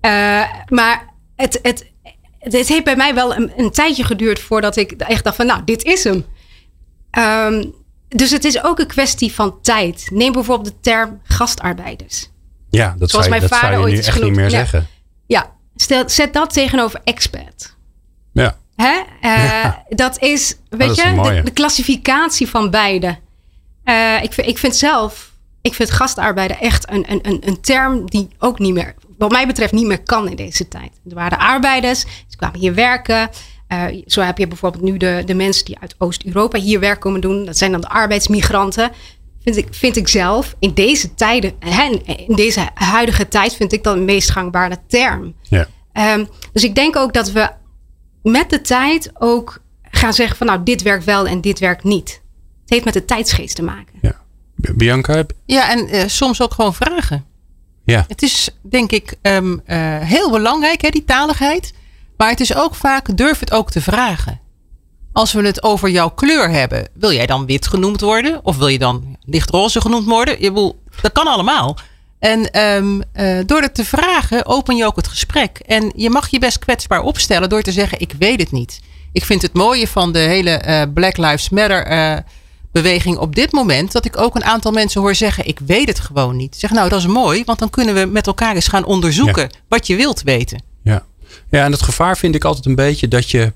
[0.00, 1.90] Eh, maar het, het,
[2.38, 5.64] het, heeft bij mij wel een, een tijdje geduurd voordat ik echt dacht van nou,
[5.64, 6.24] dit is hem.
[7.10, 7.64] Ehm,
[8.08, 10.08] dus het is ook een kwestie van tijd.
[10.12, 12.30] Neem bijvoorbeeld de term gastarbeiders.
[12.70, 14.34] Ja, dat Zoals zou, je- mijn dat zou vader je ooit nu is echt niet
[14.34, 14.50] meer Ja.
[14.50, 14.86] zeggen.
[15.26, 17.76] Ja, stel, zet dat tegenover expat.
[18.32, 18.56] Ja.
[18.76, 19.00] Hè?
[19.20, 19.84] Eh, Ja.
[19.88, 23.18] Dat is, weet dat is je, de, de klassificatie van beide.
[23.84, 28.10] Eh, ik, vind, ik vind zelf, ik vind gastarbeider echt een, een, een, een term
[28.10, 30.92] die ook niet meer, wat mij betreft, niet meer kan in deze tijd.
[31.08, 33.30] Er waren arbeiders, ze kwamen hier werken.
[33.66, 37.20] Eh, zo heb je bijvoorbeeld nu de, de mensen die uit Oost-Europa hier werk komen
[37.20, 37.44] doen.
[37.44, 38.90] Dat zijn dan de arbeidsmigranten.
[39.44, 41.84] Vind ik, vind ik zelf in deze tijden, hè,
[42.26, 45.34] in deze huidige tijd, vind ik dat een meest gangbare term.
[45.42, 45.66] Ja.
[45.92, 47.50] Ehm, dus ik denk ook dat we
[48.22, 52.20] met de tijd ook gaan zeggen van nou, dit werkt wel en dit werkt niet.
[52.60, 53.98] Het heeft met de tijdsgeest te maken.
[54.00, 54.20] ja.
[54.74, 55.24] Bianca?
[55.46, 57.24] Ja, en eh, soms ook gewoon vragen.
[57.84, 58.04] Ja.
[58.08, 61.72] Het is denk ik ehm, eh, heel belangrijk, hè, die taligheid.
[62.16, 64.40] Maar het is ook vaak, durf het ook te vragen.
[65.12, 68.40] Als we het over jouw kleur hebben, wil jij dan wit genoemd worden?
[68.42, 70.40] Of wil je dan lichtroze genoemd worden?
[70.40, 71.78] Je bedoel, dat kan allemaal.
[72.18, 75.58] En ehm, eh, door het te vragen, open je ook het gesprek.
[75.66, 78.80] En je mag je best kwetsbaar opstellen door te zeggen, ik weet het niet.
[79.12, 82.16] Ik vind het mooie van de hele eh, Black Lives Matter eh,
[82.72, 86.00] beweging op dit moment, dat ik ook een aantal mensen hoor zeggen, ik weet het
[86.00, 86.56] gewoon niet.
[86.56, 89.86] Zeg nou, dat is mooi, want dan kunnen we met elkaar eens gaan onderzoeken wat
[89.86, 90.62] je wilt weten.
[90.82, 91.04] Ja.
[91.50, 93.52] ja, en het gevaar vind ik altijd een beetje dat je,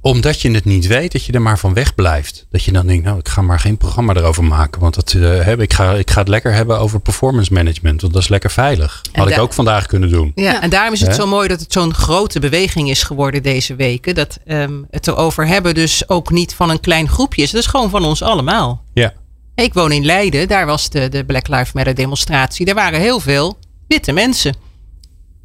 [0.00, 2.46] omdat je het niet weet, dat je er maar van weg blijft.
[2.50, 4.80] Dat je dan denkt, nou, ik ga maar geen programma erover maken.
[4.80, 8.00] Want dat, eh, heb, ik, ga, ik ga het lekker hebben over performance management.
[8.00, 9.02] Want dat is lekker veilig.
[9.12, 10.32] Had ik daar- ook vandaag kunnen doen.
[10.34, 13.74] Ja, en daarom is het zo mooi dat het zo'n grote beweging is geworden deze
[13.74, 14.14] weken.
[14.14, 17.50] Dat ehm, het erover hebben dus ook niet van een klein groepje is.
[17.50, 18.82] Dat is gewoon van ons allemaal.
[18.94, 19.12] Ja,
[19.54, 22.66] Ik woon in Leiden, daar was de, de Black Lives Matter demonstratie.
[22.66, 23.58] Er waren heel veel
[23.88, 24.54] witte mensen.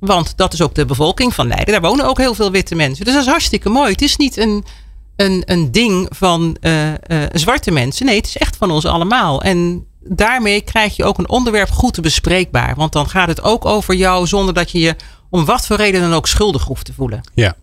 [0.06, 1.74] Want dat is ook de bevolking van Leiden.
[1.74, 3.06] Daar wonen ook heel veel witte mensen.
[3.06, 3.92] Dus dat is hartstikke mooi.
[3.92, 4.66] Het is niet een,
[5.16, 6.98] een, een ding van eh, eh,
[7.34, 8.06] zwarte mensen.
[8.06, 9.42] Nee, het is echt van ons allemaal.
[9.42, 12.76] En daarmee krijg je ook een onderwerp goed bespreekbaar.
[12.76, 14.96] Want dan gaat het ook over jou zonder dat je je
[15.30, 17.22] om wat voor reden dan ook schuldig hoeft te voelen.
[17.34, 17.56] ja.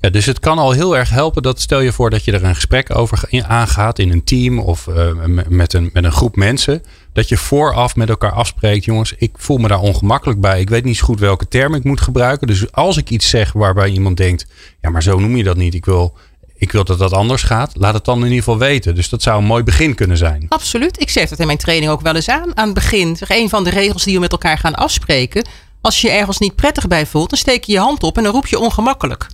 [0.00, 2.44] Ja, dus het kan al heel erg helpen dat stel je voor dat je er
[2.44, 5.12] een gesprek over aangaat in een team of eh,
[5.48, 6.82] met, een, met een groep mensen.
[7.14, 10.60] Dat je vooraf met elkaar afspreekt, jongens, ik voel me daar ongemakkelijk bij.
[10.60, 12.46] Ik weet niet zo goed welke term ik moet gebruiken.
[12.46, 14.46] Dus als ik iets zeg waarbij iemand denkt,
[14.80, 15.74] ja, maar zo noem je dat niet.
[15.74, 16.16] Ik wil,
[16.54, 17.72] ik wil dat dat anders gaat.
[17.76, 18.94] Laat het dan in ieder geval weten.
[18.94, 20.46] Dus dat zou een mooi begin kunnen zijn.
[20.48, 21.00] Absoluut.
[21.00, 22.56] Ik zeg dat in mijn training ook wel eens aan.
[22.56, 23.16] Aan het begin.
[23.16, 25.46] Zeg, een van de regels die we met elkaar gaan afspreken.
[25.80, 28.22] Als je je ergens niet prettig bij voelt, dan steek je je hand op en
[28.22, 29.26] dan roep je ongemakkelijk.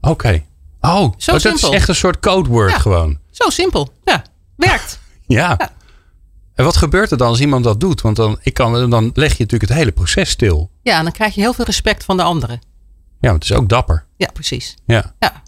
[0.00, 0.44] Oké.
[0.80, 2.78] Oh, Zo dat is echt een soort codeword Ja.
[2.78, 3.18] gewoon.
[3.30, 3.88] Zo simpel.
[4.04, 4.22] Ja,
[4.56, 4.98] werkt.
[5.26, 5.56] Ja.
[6.58, 8.00] En wat gebeurt er dan als iemand dat doet?
[8.00, 10.70] Want dan, ik kan, dan leg je natuurlijk het hele proces stil.
[10.82, 12.60] Ja, en dan krijg je heel veel respect van de anderen.
[13.20, 14.04] Ja, het is ook dapper.
[14.16, 14.76] Ja, precies.
[14.86, 15.14] Ja.
[15.18, 15.42] Ja.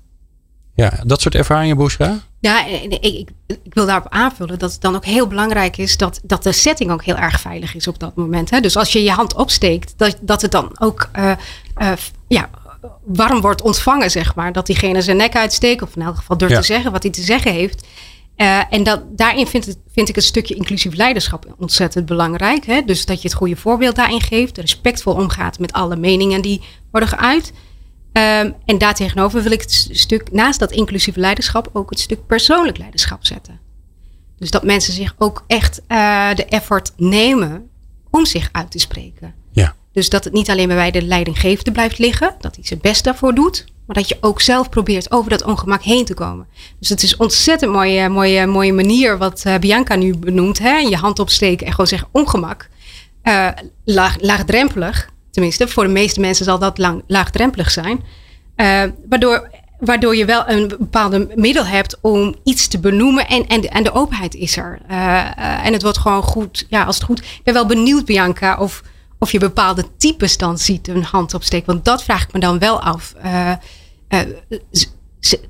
[0.75, 2.19] Ja, dat soort ervaringen, Bushra?
[2.41, 5.97] Ja, en ik, ik, ik wil daarop aanvullen dat het dan ook heel belangrijk is
[5.97, 8.51] dat, dat de setting ook heel erg veilig is op dat moment.
[8.51, 8.61] Hè?
[8.61, 11.31] Dus als je je hand opsteekt, dat, dat het dan ook eh,
[11.75, 11.93] eh,
[12.29, 12.51] ja,
[13.05, 14.53] warm wordt ontvangen, zeg maar.
[14.53, 16.61] Dat diegene zijn nek uitsteekt, of in elk geval durft Ja.
[16.61, 17.87] te zeggen wat hij te zeggen heeft.
[18.41, 22.67] Eh, en dat, daarin vind, het, vind ik het stukje inclusief leiderschap ontzettend belangrijk.
[22.67, 22.83] Hè?
[22.83, 27.09] Dus dat je het goede voorbeeld daarin geeft, respectvol omgaat met alle meningen die worden
[27.09, 27.53] geuit.
[28.13, 32.79] Ehm, en daartegenover wil ik het stuk, naast dat inclusieve leiderschap, ook het stuk persoonlijk
[32.79, 33.61] leiderschap zetten.
[34.39, 37.69] Dus dat mensen zich ook echt eh, de effort nemen
[38.11, 39.35] om zich uit te spreken.
[39.53, 39.75] Ja.
[39.93, 43.35] Dus dat het niet alleen bij de leidinggevende blijft liggen, dat hij zijn best daarvoor
[43.35, 46.47] doet, maar dat je ook zelf probeert over dat ongemak heen te komen.
[46.79, 50.59] Dus het is ontzettend mooie, mooie, mooie manier wat eh, Bianca nu benoemt.
[50.59, 50.77] Hè?
[50.77, 52.69] Je hand opsteken en gewoon zeggen ongemak.
[53.23, 53.49] Eh,
[53.85, 58.05] laag, laagdrempelig, tenminste, voor de meeste mensen zal dat lang, laagdrempelig zijn.
[58.57, 63.29] Eh, waardoor waardoor je wel een bepaalde middel hebt om iets te benoemen.
[63.29, 64.81] En, en, de, en de openheid is er.
[65.63, 66.67] En het wordt gewoon goed.
[66.69, 67.19] Ja, als het goed.
[67.19, 68.83] Ik ben wel benieuwd, Bianca, of,
[69.21, 71.67] of je bepaalde types dan ziet een hand opsteken.
[71.67, 73.15] Want dat vraag ik me dan wel af.
[73.25, 73.53] Uh,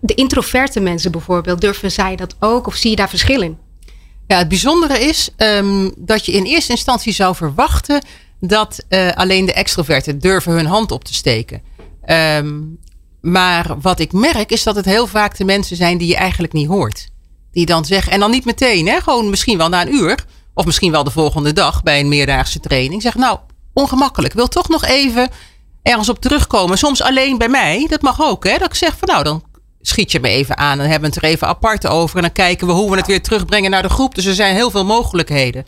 [0.00, 2.66] de introverte mensen bijvoorbeeld, durven zij dat ook?
[2.66, 3.58] Of zie je daar verschil in?
[4.26, 8.04] Ja, het bijzondere is um, dat je in eerste instantie zou verwachten
[8.40, 11.62] dat alleen de extroverten durven hun hand op te steken.
[12.06, 12.78] Um,
[13.20, 16.52] maar wat ik merk is dat het heel vaak de mensen zijn die je eigenlijk
[16.52, 17.08] niet hoort.
[17.52, 20.24] Die dan zeggen, en dan niet meteen, hè, gewoon misschien wel na een uur.
[20.54, 23.02] Of misschien wel de volgende dag bij een meerdaagse training.
[23.02, 23.38] Zeg nou,
[23.80, 24.32] ongemakkelijk.
[24.32, 25.30] Wil toch nog even
[25.82, 26.78] ergens op terugkomen.
[26.78, 27.86] Soms alleen bij mij.
[27.88, 28.44] Dat mag ook.
[28.44, 28.58] Hè?
[28.58, 29.42] Dat ik zeg van nou, dan
[29.80, 30.78] schiet je me even aan.
[30.78, 32.16] Dan hebben we het er even apart over.
[32.16, 34.14] En dan kijken we hoe we het weer terugbrengen naar de groep.
[34.14, 35.66] Dus er zijn heel veel mogelijkheden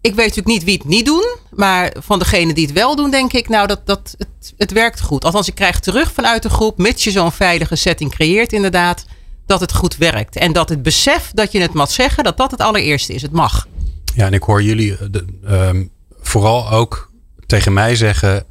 [0.00, 1.36] ik weet natuurlijk niet wie het niet doen.
[1.50, 5.00] Maar van degenen die het wel doen, denk ik, nou, dat, dat het, het werkt
[5.00, 5.24] goed.
[5.24, 9.04] Althans, ik krijg terug vanuit de groep, mits je zo'n veilige setting creëert, inderdaad,
[9.46, 10.36] dat het goed werkt.
[10.36, 13.22] En dat het besef dat je het mag zeggen, dat dat het allereerste is.
[13.22, 13.66] Het mag.
[14.14, 15.90] Ja, en ik hoor jullie uh, de, um,
[16.28, 17.10] vooral ook
[17.46, 18.44] tegen mij zeggen: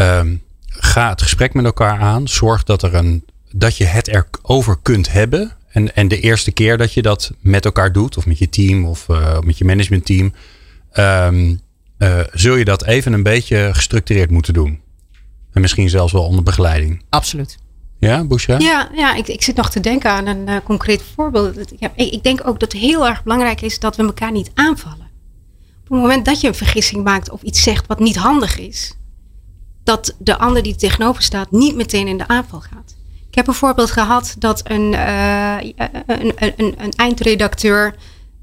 [0.00, 2.28] um, ga het gesprek met elkaar aan.
[2.28, 5.52] Zorg dat, er een, dat je het erover kunt hebben.
[5.68, 8.84] En, en de eerste keer dat je dat met elkaar doet, of met je team
[8.84, 10.34] of uh, met je managementteam,
[10.92, 11.60] um,
[11.98, 14.80] uh, zul je dat even een beetje gestructureerd moeten doen.
[15.52, 17.02] En misschien zelfs wel onder begeleiding.
[17.08, 17.58] Absoluut.
[17.98, 18.58] Ja, Bushra?
[18.58, 21.72] Ja, ja ik, ik zit nog te denken aan een uh, concreet voorbeeld.
[21.78, 25.03] Ja, ik denk ook dat het heel erg belangrijk is dat we elkaar niet aanvallen.
[25.84, 28.96] Op het moment dat je een vergissing maakt of iets zegt wat niet handig is,
[29.82, 32.96] dat de ander die tegenover staat niet meteen in de aanval gaat.
[33.28, 35.56] Ik heb een voorbeeld gehad dat een, uh,
[36.06, 37.94] een, een, een, eindredacteur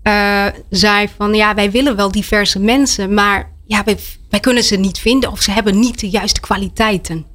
[0.03, 3.83] uh, zei van ja, wij willen wel diverse mensen, maar ja,
[4.29, 7.25] wij, kunnen ze niet vinden of ze hebben niet de juiste kwaliteiten.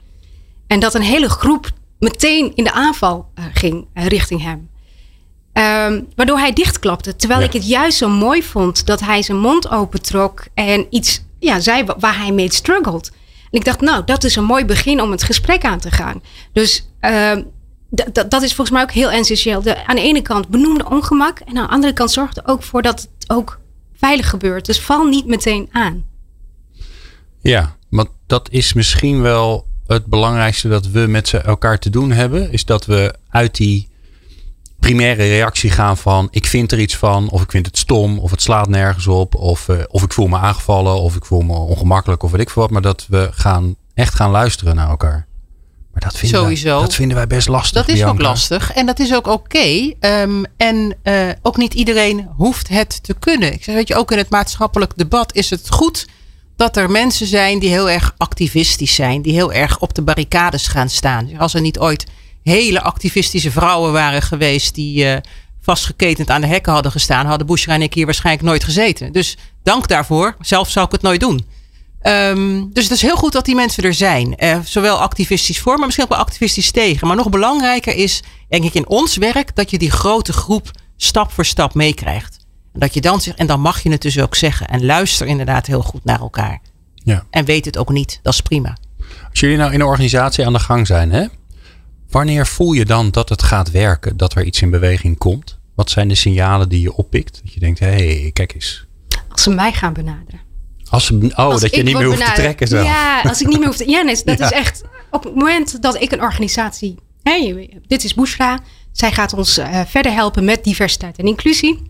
[0.66, 4.71] En dat een hele groep meteen in de aanval uh, ging richting hem.
[5.59, 7.16] Um, waardoor hij dichtklapte.
[7.16, 7.47] Terwijl ja.
[7.47, 11.85] ik het juist zo mooi vond dat hij zijn mond opentrok en iets ja, zei
[11.99, 13.12] waar hij mee struggled.
[13.51, 16.23] En ik dacht, nou, dat is een mooi begin om het gesprek aan te gaan.
[16.53, 17.33] Dus uh,
[18.29, 19.62] dat is volgens mij ook heel essentieel.
[19.62, 21.38] De, aan de ene kant benoem de ongemak.
[21.38, 23.61] En aan de andere kant zorg er ook voor dat het ook
[23.97, 24.66] veilig gebeurt.
[24.66, 26.05] Dus val niet meteen aan.
[27.40, 32.11] Ja, want dat is misschien wel het belangrijkste dat we met ze elkaar te doen
[32.11, 32.53] hebben.
[32.53, 33.88] Is dat we uit die
[34.78, 37.28] primaire reactie gaan van ik vind er iets van.
[37.28, 38.18] Of ik vind het stom.
[38.18, 39.34] Of het slaat nergens op.
[39.34, 41.00] Of, uh, of ik voel me aangevallen.
[41.00, 42.22] Of ik voel me ongemakkelijk.
[42.22, 42.70] Of weet ik veel wat.
[42.70, 45.26] Maar dat we gaan echt gaan luisteren naar elkaar.
[45.92, 46.70] Maar dat vinden, Sowieso.
[46.70, 47.86] Wij, dat vinden wij best lastig.
[47.86, 48.12] Dat is Bianca.
[48.12, 48.72] ook lastig.
[48.72, 49.56] En dat is ook oké.
[49.56, 49.96] Okay.
[50.22, 53.52] Um, en uh, ook niet iedereen hoeft het te kunnen.
[53.52, 56.06] Ik zeg, weet je, ook in het maatschappelijk debat is het goed
[56.56, 59.22] dat er mensen zijn die heel erg activistisch zijn.
[59.22, 61.38] Die heel erg op de barricades gaan staan.
[61.38, 62.06] Als er niet ooit
[62.52, 65.16] hele activistische vrouwen waren geweest die uh,
[65.61, 69.12] vastgeketend aan de hekken hadden gestaan, hadden Bushra en ik hier waarschijnlijk nooit gezeten.
[69.12, 70.37] Dus dank daarvoor.
[70.40, 71.46] Zelf zou ik het nooit doen.
[72.02, 74.35] Um, dus het is heel goed dat die mensen er zijn.
[74.38, 77.06] Uh, zowel activistisch voor, maar misschien ook wel activistisch tegen.
[77.06, 81.32] Maar nog belangrijker is, denk ik, in ons werk dat je die grote groep stap
[81.32, 82.46] voor stap meekrijgt.
[82.72, 84.68] En dat je dan zegt, en dan mag je het dus ook zeggen.
[84.68, 86.61] En luister inderdaad heel goed naar elkaar.
[86.94, 87.24] Ja.
[87.30, 88.20] En weet het ook niet.
[88.22, 88.76] Dat is prima.
[89.30, 91.26] Als jullie nou in een organisatie aan de gang zijn, hè?
[92.16, 94.16] Wanneer voel je dan dat het gaat werken?
[94.16, 95.59] Dat er iets in beweging komt?
[95.74, 97.40] Wat zijn de signalen die je oppikt?
[97.42, 98.87] Dat je denkt, hé, hey, kijk eens.
[99.29, 100.40] Als ze mij gaan benaderen.
[100.88, 102.83] Als ze, oh, als dat je niet meer hoeft te trekken zo.
[102.83, 103.90] Ja, als ik niet meer hoef te...
[103.90, 104.44] Ja, nee, dat ja.
[104.44, 104.83] is echt...
[105.11, 106.98] Op het moment dat ik een organisatie...
[107.22, 108.59] Hey, dit is Bushra.
[108.92, 111.83] Zij gaat ons uh, verder helpen met diversiteit en inclusie.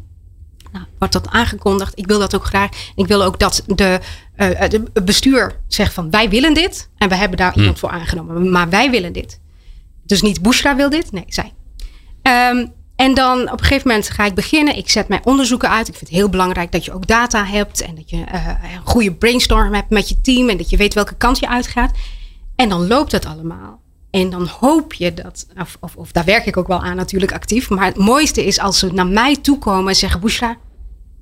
[0.73, 1.99] Nou, wordt dat aangekondigd.
[1.99, 2.71] Ik wil dat ook graag.
[2.95, 4.01] Ik wil ook dat de,
[4.37, 6.11] uh, de bestuur zegt van...
[6.11, 6.89] Wij willen dit.
[6.99, 7.59] En we hebben daar hm.
[7.59, 8.51] iemand voor aangenomen.
[8.51, 9.39] Maar wij willen dit.
[10.07, 11.13] Dus niet Bushra wil dit.
[11.13, 11.53] Nee, zij.
[12.53, 14.77] Um, en dan op een gegeven moment ga ik beginnen.
[14.77, 15.89] Ik zet mijn onderzoeken uit.
[15.89, 17.81] Ik vind het heel belangrijk dat je ook data hebt.
[17.81, 20.49] En dat je uh, een goede brainstorm hebt met je team.
[20.49, 21.97] En dat je weet welke kant je uitgaat.
[22.57, 23.81] En dan loopt het allemaal.
[24.11, 27.33] En dan hoop je dat, of, of, of daar werk ik ook wel aan natuurlijk
[27.33, 27.71] actief.
[27.71, 30.57] Maar het mooiste is als ze naar mij toe komen en zeggen: Bushra,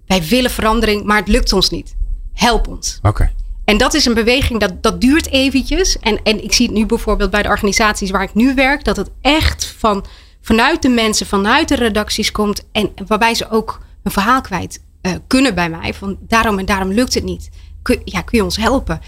[0.06, 1.96] wij willen verandering, maar het lukt ons niet.
[2.32, 2.98] Help ons.
[3.02, 3.32] Oké.
[3.64, 5.98] En dat is een beweging dat, dat duurt eventjes.
[5.98, 8.96] En, en ik zie het nu bijvoorbeeld bij de organisaties waar ik nu werk, dat
[8.96, 10.04] het echt van
[10.40, 12.64] vanuit de mensen, vanuit de redacties komt.
[12.72, 15.94] En waarbij ze ook een verhaal kwijt uh, kunnen bij mij.
[15.94, 17.48] Van daarom en daarom lukt het niet.
[17.82, 19.00] Kun, ja, kun je ons helpen?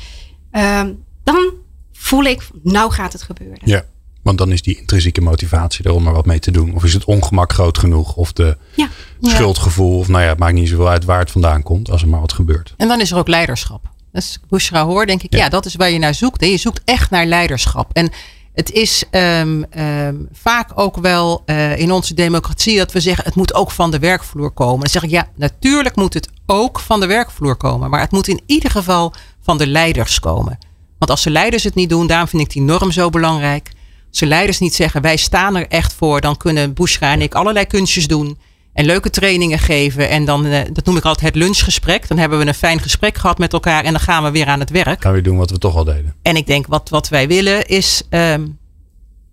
[0.53, 0.83] Uh,
[1.25, 1.53] dan
[1.93, 3.61] voel ik, nou gaat het gebeuren.
[3.65, 3.85] Ja,
[4.23, 6.75] want dan is die intrinsieke motivatie er om er wat mee te doen.
[6.75, 8.17] Of is het ongemak groot genoeg?
[8.17, 8.89] Of de ja.
[9.21, 9.99] schuldgevoel?
[9.99, 11.91] Of nou ja, het maakt niet zoveel uit waar het vandaan komt.
[11.91, 12.75] Als er maar wat gebeurt.
[12.77, 13.95] En dan is er ook leiderschap.
[14.17, 15.39] Als ik Bushra hoor, denk ik, ja.
[15.39, 16.45] ja, dat is waar je naar zoekt.
[16.45, 17.91] Je zoekt echt naar leiderschap.
[17.93, 18.11] En
[18.57, 23.35] Het is um, um, vaak ook wel uh, in onze democratie dat we zeggen het
[23.35, 24.81] moet ook van de werkvloer komen.
[24.81, 27.91] Dan zeg ik ja, natuurlijk moet het ook van de werkvloer komen.
[27.91, 30.59] Maar het moet in ieder geval van de leiders komen.
[30.99, 33.71] Want als de leiders het niet doen, daarom vind ik die norm zo belangrijk.
[34.09, 37.35] Als de leiders niet zeggen wij staan er echt voor, dan kunnen Bushra en ik
[37.35, 38.39] allerlei kunstjes doen.
[38.77, 40.09] En leuke trainingen geven.
[40.09, 42.09] En dan, uh, dat noem ik altijd het lunchgesprek.
[42.09, 43.85] Dan hebben we een fijn gesprek gehad met elkaar.
[43.85, 45.03] En dan gaan we weer aan het werk.
[45.03, 46.15] Gaan we doen wat we toch al deden.
[46.23, 48.59] En ik denk, wat, wat wij willen is um,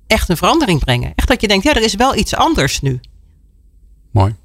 [0.07, 1.11] echt een verandering brengen.
[1.15, 2.99] Echt dat je denkt, ja, er is wel iets anders nu.
[4.11, 4.35] Mooi.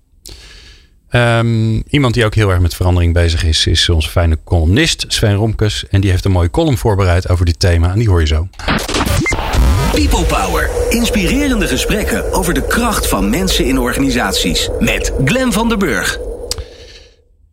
[1.10, 5.34] Um, iemand die ook heel erg met verandering bezig is, is onze fijne columnist Sven
[5.34, 5.86] Romkes.
[5.88, 7.92] En die heeft een mooie column voorbereid over dit thema.
[7.92, 8.48] En die hoor je zo.
[10.06, 10.70] People Power.
[10.88, 14.68] Inspirerende gesprekken over de kracht van mensen in organisaties.
[14.80, 16.18] Met Glen van der Burg.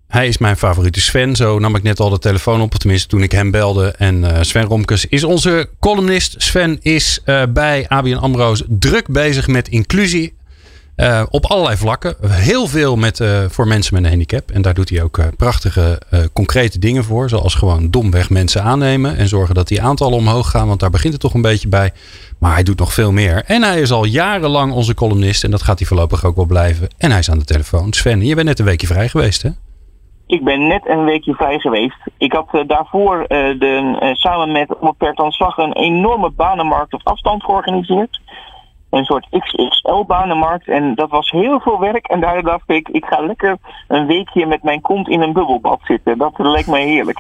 [0.08, 1.36] Hij is mijn favoriete Sven.
[1.36, 2.76] Zo nam ik net al de telefoon op.
[2.76, 3.94] Tenminste, toen ik hem belde.
[3.98, 6.36] En uh, Sven Romkes is onze columnist.
[6.38, 10.34] Sven is uh, bij ABN AMRO's druk bezig met inclusie.
[10.98, 12.16] Uh, op allerlei vlakken.
[12.28, 14.52] Heel veel met, uh, voor mensen met een handicap.
[14.52, 16.02] En daar doet hij ook uh, prachtige,
[16.34, 17.30] concrete dingen voor.
[17.30, 19.18] Zoals gewoon domweg mensen aannemen.
[19.18, 20.68] En zorgen dat die aantallen omhoog gaan.
[20.68, 21.92] Want daar begint het toch een beetje bij.
[22.40, 23.44] Maar hij doet nog veel meer.
[23.46, 25.44] En hij is al jarenlang onze columnist.
[25.44, 26.88] En dat gaat hij voorlopig ook wel blijven.
[26.98, 27.94] En hij is aan de telefoon.
[27.94, 29.50] Sven, je bent net een weekje vrij geweest hè?
[30.28, 31.98] Ik ben net een weekje vrij geweest.
[32.18, 38.20] Ik had daarvoor de, samen met Onbeperkt aan Slag een enorme banenmarkt op afstand georganiseerd
[38.90, 40.68] een soort XXL-banenmarkt.
[40.68, 42.08] En dat was heel veel werk.
[42.08, 45.80] En daar dacht ik, ik ga lekker een weekje met mijn kont in een bubbelbad
[45.84, 46.18] zitten.
[46.18, 47.20] Dat leek mij heerlijk.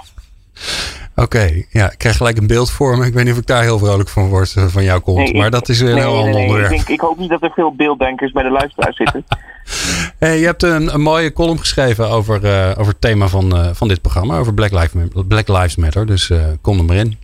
[1.15, 3.06] Oké, okay, ja, ik krijg gelijk een beeld voor me.
[3.06, 5.17] Ik weet niet of ik daar heel vrolijk van word, van jouw kont.
[5.17, 6.71] Nee, maar dat is een nee, heel ander onderwerp.
[6.71, 9.25] Ik, denk, ik, hoop niet dat er veel beelddenkers bij de luisteraars zitten.
[10.19, 13.69] hey, je hebt een, een, mooie column geschreven over, uh, over het thema van, uh,
[13.73, 14.38] van dit programma.
[14.38, 14.91] Over Black Lives,
[15.28, 16.06] Black Lives Matter.
[16.06, 17.17] Dus uh, kom er maar in.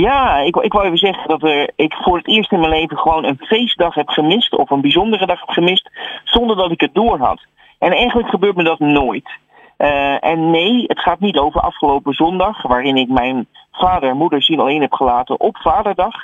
[0.00, 2.98] Ja, ik, ik wou even zeggen dat er, ik voor het eerst in mijn leven
[2.98, 4.56] gewoon een feestdag heb gemist.
[4.56, 5.90] Of een bijzondere dag heb gemist.
[6.24, 7.40] Zonder dat ik het door had.
[7.78, 9.30] En eigenlijk gebeurt me dat nooit.
[9.78, 12.62] Uh, en nee, het gaat niet over afgelopen zondag.
[12.62, 16.14] Waarin ik mijn vader en moeder zien alleen heb gelaten op vaderdag.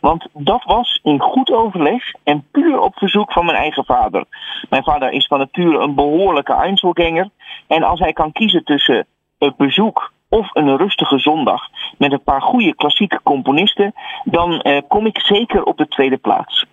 [0.00, 4.24] Want dat was in goed overleg en puur op verzoek van mijn eigen vader.
[4.70, 7.28] Mijn vader is van nature een behoorlijke Einzelganger.
[7.66, 9.06] En als hij kan kiezen tussen
[9.38, 15.06] het bezoek of een rustige zondag met een paar goede klassieke componisten, dan uh, kom
[15.06, 16.64] ik zeker op de tweede plaats.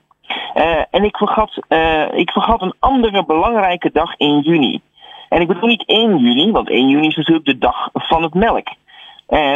[0.55, 4.81] Uh, en ik vergat, uh, ik vergat een andere belangrijke dag in juni.
[5.29, 8.33] En ik bedoel niet 1 juni, want 1 juni is natuurlijk de dag van het
[8.33, 8.67] melk.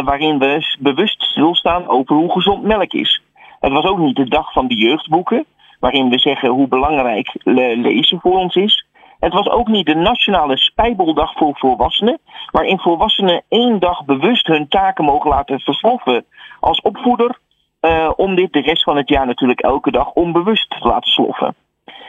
[0.03, 3.21] waarin we bewust stilstaan over hoe gezond melk is.
[3.59, 5.45] Het was ook niet de dag van de jeugdboeken,
[5.79, 8.85] waarin we zeggen hoe belangrijk le lezen voor ons is.
[9.21, 12.19] Het was ook niet de nationale spijbeldag voor volwassenen,
[12.51, 16.25] waarin volwassenen één dag bewust hun taken mogen laten versloffen
[16.59, 17.39] als opvoeder,
[17.81, 21.55] uh, om dit de rest van het jaar natuurlijk elke dag onbewust te laten sloffen.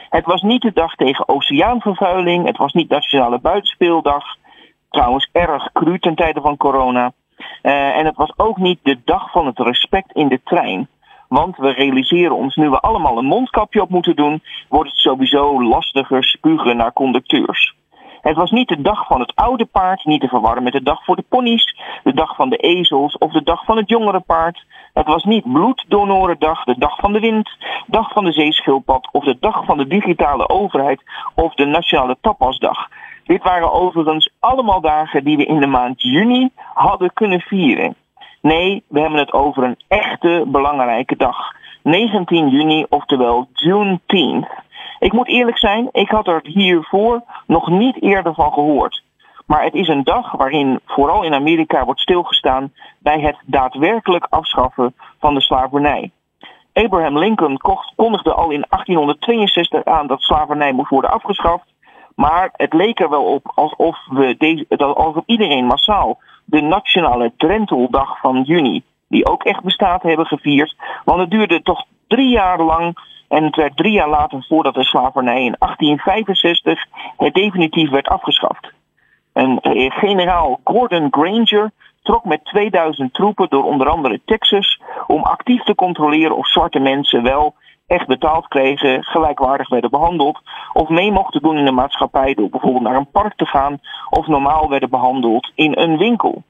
[0.09, 4.35] Het was niet de dag tegen oceaanvervuiling, het was niet Nationale Buitenspeeldag,
[4.89, 7.13] trouwens erg cru ten tijde van corona.
[7.63, 10.87] Uh, en het was ook niet de dag van het respect in de trein.
[11.33, 15.63] Want we realiseren ons, nu we allemaal een mondkapje op moeten doen, wordt het sowieso
[15.63, 17.75] lastiger spugen naar conducteurs.
[18.21, 21.03] Het was niet de dag van het oude paard, niet te verwarren met de dag
[21.03, 24.65] voor de ponies, de dag van de ezels of de dag van het jongere paard.
[24.93, 27.49] Het was niet bloeddonorendag, de dag van de wind,
[27.87, 31.03] dag van de zeeschildpad of de dag van de digitale overheid
[31.35, 32.87] of de nationale tapasdag.
[33.23, 37.95] Dit waren overigens allemaal dagen die we in de maand juni hadden kunnen vieren.
[38.43, 41.37] Nee, we hebben het over een echte belangrijke dag.
[41.83, 44.47] 19 juni, oftewel Juneteenth.
[44.99, 49.03] Ik moet eerlijk zijn, ik had er hiervoor nog niet eerder van gehoord.
[49.45, 54.95] Maar het is een dag waarin vooral in Amerika wordt stilgestaan bij het daadwerkelijk afschaffen
[55.19, 56.11] van de slavernij.
[56.73, 57.57] Abraham Lincoln
[57.95, 61.65] kondigde al in 1862 aan dat slavernij moest worden afgeschaft.
[62.15, 68.19] Maar het leek er wel op alsof, we deze, alsof iedereen massaal de nationale Drenteldag
[68.19, 70.75] van juni, die ook echt bestaat, hebben gevierd.
[71.05, 74.83] Want het duurde toch drie jaar lang en het werd drie jaar later voordat de
[74.83, 76.85] slavernij in 1865
[77.17, 78.71] het definitief werd afgeschaft.
[79.33, 85.63] En eh, generaal Gordon Granger trok met 2000 troepen door onder andere Texas om actief
[85.63, 87.53] te controleren of zwarte mensen wel
[87.87, 90.39] echt betaald kregen, gelijkwaardig werden behandeld
[90.73, 94.27] of mee mochten doen in de maatschappij door bijvoorbeeld naar een park te gaan of
[94.27, 96.43] normaal werden behandeld in een winkel.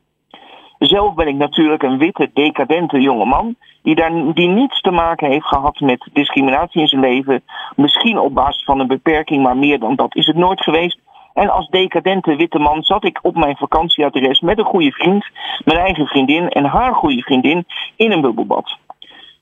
[0.80, 5.46] Zelf ben ik natuurlijk een witte, decadente jongeman die, daar, die niets te maken heeft
[5.46, 7.44] gehad met discriminatie in zijn leven.
[7.76, 11.00] Misschien op basis van een beperking, maar meer dan dat is het nooit geweest.
[11.34, 15.26] En als decadente witte man zat ik op mijn vakantieadres met een goede vriend,
[15.66, 17.66] mijn eigen vriendin en haar goede vriendin
[17.96, 18.78] in een bubbelbad.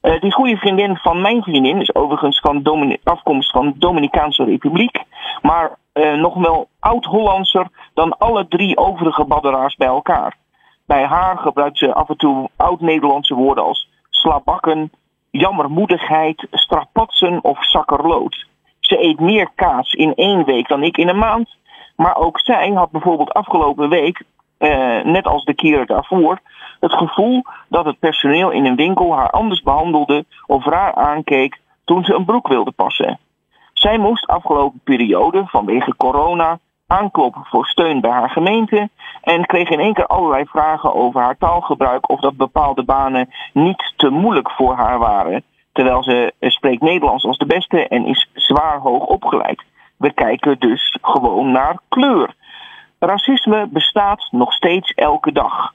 [0.02, 5.04] Uh, die goede vriendin van mijn vriendin is overigens van afkomst van de Dominicaanse Republiek.
[5.42, 10.38] Maar uh, nog wel oud-Hollandser dan alle drie overige badderaars bij elkaar.
[10.86, 14.92] Bij haar gebruikt ze af en toe oud-Nederlandse woorden als slabakken,
[15.30, 18.46] jammermoedigheid, strapatsen of zakkerlood.
[18.80, 21.58] Ze eet meer kaas in één week dan ik in een maand.
[21.96, 24.24] Maar ook zij had bijvoorbeeld afgelopen week,
[24.62, 26.40] uh, net als de keren daarvoor,
[26.80, 32.04] het gevoel dat het personeel in een winkel haar anders behandelde of raar aankeek toen
[32.04, 33.20] ze een broek wilde passen.
[33.74, 38.90] Zij moest afgelopen periode vanwege corona aankloppen voor steun bij haar gemeente
[39.22, 43.94] en kreeg in één keer allerlei vragen over haar taalgebruik of dat bepaalde banen niet
[43.96, 48.80] te moeilijk voor haar waren, terwijl ze spreekt Nederlands als de beste en is zwaar
[48.80, 49.64] hoog opgeleid.
[49.98, 52.36] We kijken dus gewoon naar kleur.
[53.04, 55.74] Racisme bestaat nog steeds elke dag.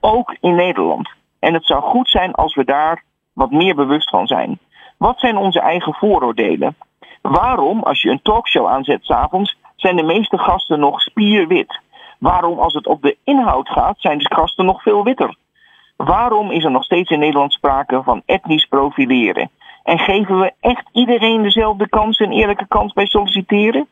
[0.00, 1.10] Ook in Nederland.
[1.38, 4.58] En het zou goed zijn als we daar wat meer bewust van zijn.
[4.96, 6.76] Wat zijn onze eigen vooroordelen?
[7.22, 11.80] Waarom, als je een talkshow aanzet s'avonds, zijn de meeste gasten nog spierwit?
[12.18, 15.36] Waarom, als het op de inhoud gaat, zijn de gasten nog veel witter?
[15.96, 19.50] Waarom is er nog steeds in Nederland sprake van etnisch profileren?
[19.82, 23.88] En geven we echt iedereen dezelfde kans en eerlijke kans bij solliciteren?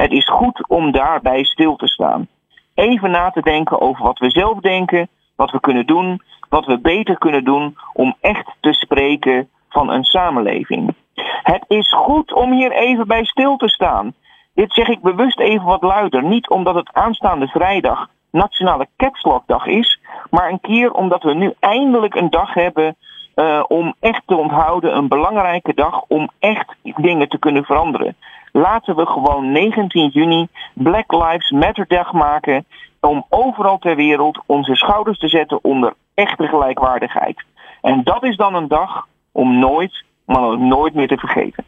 [0.00, 2.28] Het is goed om daarbij stil te staan.
[2.74, 6.78] Even na te denken over wat we zelf denken, wat we kunnen doen, wat we
[6.78, 10.94] beter kunnen doen om echt te spreken van een samenleving.
[11.42, 14.14] Het is goed om hier even bij stil te staan.
[14.54, 20.00] Dit zeg ik bewust even wat luider, niet omdat het aanstaande vrijdag Nationale Ketslokdag is,
[20.30, 22.96] maar een keer omdat we nu eindelijk een dag hebben
[23.34, 28.16] uh, om echt te onthouden, een belangrijke dag om echt dingen te kunnen veranderen.
[28.52, 32.64] Laten we gewoon 19 juni Black Lives Matter dag maken
[33.00, 37.44] om overal ter wereld onze schouders te zetten onder echte gelijkwaardigheid.
[37.80, 41.64] En dat is dan een dag om nooit, maar ook nooit meer te vergeten.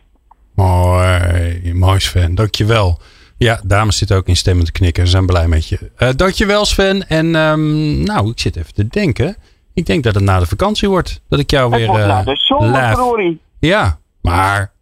[0.55, 2.99] Mooi, mooi Sven, dankjewel.
[3.37, 5.05] Ja, dames zitten ook in stemmen te knikken.
[5.05, 5.91] Ze zijn blij met je.
[5.99, 7.09] Uh, dankjewel Sven.
[7.09, 9.37] En um, nou, ik zit even te denken.
[9.75, 11.23] Ik denk dat het na de vakantie wordt.
[11.29, 11.89] Dat ik jou weer.
[11.89, 14.73] Uh, na de zomer, Ja, maar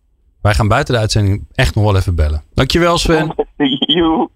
[0.43, 2.43] wij gaan buiten de uitzending echt nog wel even bellen.
[2.55, 3.35] Dankjewel Sven.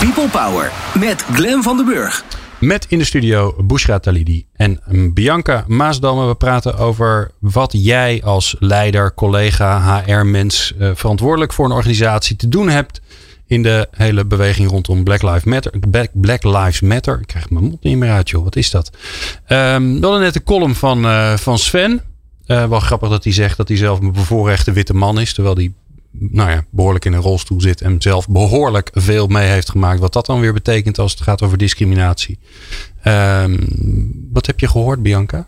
[0.00, 2.24] People Power met Glen van den Burg.
[2.60, 4.80] Met in de studio Bushra Talidi en
[5.14, 6.26] Bianca Maasdamme.
[6.26, 12.48] We praten over wat jij als leider, collega, HR-mens uh, verantwoordelijk voor een organisatie te
[12.48, 13.00] doen hebt
[13.46, 15.72] in de hele beweging rondom Black Lives Matter.
[16.12, 17.20] Black Lives Matter.
[17.20, 18.44] Ik krijg mijn mond niet meer uit, joh.
[18.44, 18.90] Wat is dat?
[19.48, 22.02] Um, we hadden net de column van, uh, van Sven.
[22.52, 25.34] Uh, wel grappig dat hij zegt dat hij zelf een bevoorrechte witte man is.
[25.34, 25.72] Terwijl hij
[26.10, 27.80] nou ja, behoorlijk in een rolstoel zit.
[27.80, 30.00] En zelf behoorlijk veel mee heeft gemaakt.
[30.00, 32.38] Wat dat dan weer betekent als het gaat over discriminatie.
[33.04, 35.46] Um, wat heb je gehoord, Bianca?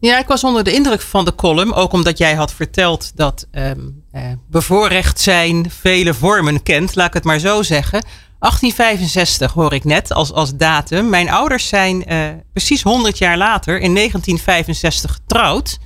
[0.00, 1.74] Ja, ik was onder de indruk van de column.
[1.74, 6.94] Ook omdat jij had verteld dat um, uh, bevoorrecht zijn vele vormen kent.
[6.94, 8.04] Laat ik het maar zo zeggen.
[8.40, 11.08] 1865 hoor ik net als, als datum.
[11.08, 15.78] Mijn ouders zijn uh, precies 100 jaar later in 1965 getrouwd.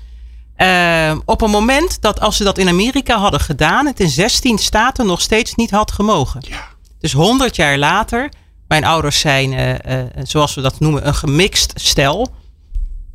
[0.57, 4.59] Uh, op een moment dat als ze dat in Amerika hadden gedaan, het in 16
[4.59, 6.41] staten nog steeds niet had gemogen.
[6.49, 6.65] Ja.
[6.99, 8.29] Dus 100 jaar later,
[8.69, 12.29] mijn ouders zijn, uh, zoals we dat noemen, een gemixt stel.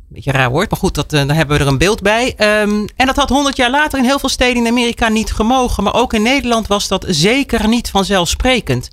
[0.08, 2.34] Beetje raar woord, maar goed, dat, daar hebben we er een beeld bij.
[2.62, 5.82] Um, en dat had 100 jaar later in heel veel steden in Amerika niet gemogen.
[5.82, 8.88] Maar ook in Nederland was dat zeker niet vanzelfsprekend.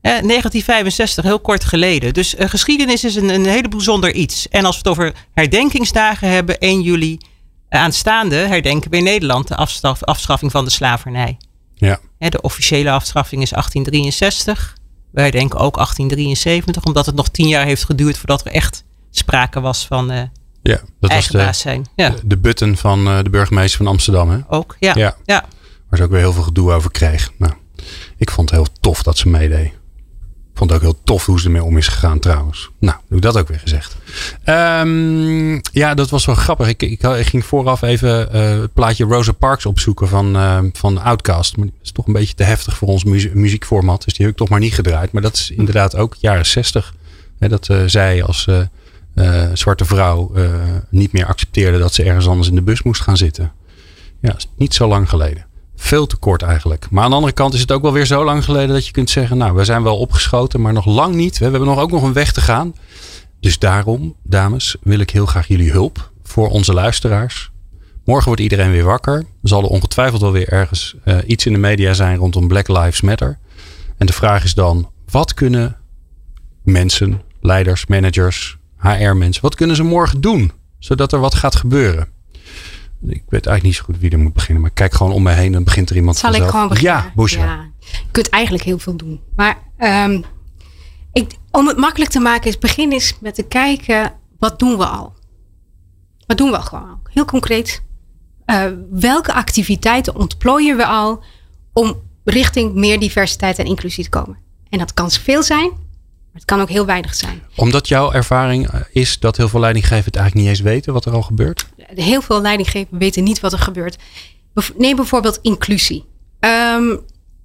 [0.00, 2.14] 1965, heel kort geleden.
[2.14, 4.48] Dus uh, geschiedenis is een, een hele bijzonder iets.
[4.48, 9.48] En als we het over herdenkingsdagen hebben, 1 juli uh, aanstaande, herdenken we in Nederland
[9.48, 9.56] de
[10.00, 11.36] afschaffing van de slavernij.
[11.74, 12.00] Ja.
[12.18, 14.76] de officiële afschaffing is 1863.
[15.12, 19.60] Wij herdenken ook 1873, omdat het nog tien jaar heeft geduurd voordat er echt sprake
[19.60, 20.22] was van uh,
[20.62, 21.86] ja, dat was de, zijn.
[21.96, 22.14] Ja.
[22.24, 24.30] de button van de burgemeester van Amsterdam.
[24.30, 24.38] Hè?
[24.48, 24.92] Ook, ja.
[24.94, 25.16] ja.
[25.24, 25.44] ja.
[25.88, 27.32] Waar ze ook weer heel veel gedoe over kreeg.
[27.38, 27.52] Nou,
[28.16, 29.72] ik vond het heel tof dat ze meedeed
[30.60, 32.70] vond het ook heel tof hoe ze ermee om is gegaan trouwens.
[32.78, 33.96] Nou, doe dat ook weer gezegd.
[34.44, 36.68] Um, ja, dat was wel grappig.
[36.68, 41.56] Ik, ik, ging vooraf even uh, het plaatje Rosa Parks opzoeken van, uh, van Outcast.
[41.56, 44.04] Maar dat is toch een beetje te heftig voor ons muzie muziekformat.
[44.04, 45.12] Dus die heb ik toch maar niet gedraaid.
[45.12, 46.94] Maar dat is inderdaad ook jaren zestig.
[47.38, 48.48] Dat uh, zij als
[49.52, 50.32] zwarte vrouw
[50.90, 53.52] niet meer accepteerde dat ze ergens anders in de bus moest gaan zitten.
[54.20, 55.49] Ja, is niet zo lang geleden
[55.80, 56.86] veel te kort eigenlijk.
[56.90, 58.92] Maar aan de andere kant is het ook wel weer zo lang geleden dat je
[58.92, 61.38] kunt zeggen, nou, we zijn wel opgeschoten, maar nog lang niet.
[61.38, 62.74] We hebben nog ook nog een weg te gaan.
[63.40, 67.50] Dus daarom, dames, wil ik heel graag jullie hulp voor onze luisteraars.
[68.04, 69.16] Morgen wordt iedereen weer wakker.
[69.16, 72.68] Er zal er ongetwijfeld wel weer ergens uh, iets in de media zijn rondom Black
[72.68, 73.38] Lives Matter.
[73.98, 75.76] En de vraag is dan, wat kunnen
[76.62, 82.08] mensen, leiders, managers, HR-mensen, wat kunnen ze morgen doen zodat er wat gaat gebeuren.
[83.02, 84.62] Ik weet eigenlijk niet zo goed wie er moet beginnen.
[84.62, 86.48] Maar kijk gewoon om me heen en begint er iemand Zal vanzelf.
[86.48, 86.94] ik gewoon beginnen?
[86.96, 87.12] Ja.
[87.46, 87.70] Ja.
[87.80, 89.20] Je kunt eigenlijk heel veel doen.
[89.36, 90.22] Maar ehm,
[91.12, 94.86] ik, om het makkelijk te maken is begin eens met te kijken wat doen we
[94.86, 95.14] al?
[96.26, 96.98] Wat doen we al gewoon?
[97.04, 97.82] Heel concreet.
[98.44, 101.22] eh, welke activiteiten ontplooien we al
[101.72, 101.94] om
[102.24, 104.38] richting meer diversiteit en inclusie te komen?
[104.68, 105.70] En dat kan veel zijn,
[106.32, 107.42] maar het kan ook heel weinig zijn.
[107.56, 111.12] Omdat jouw ervaring eh, is dat heel veel leidinggevenden eigenlijk niet eens weten wat er
[111.12, 111.66] al gebeurt.
[111.94, 113.96] heel veel leidinggevenden weten niet wat er gebeurt.
[114.76, 116.04] Neem bijvoorbeeld inclusie.
[116.40, 116.96] Ehm,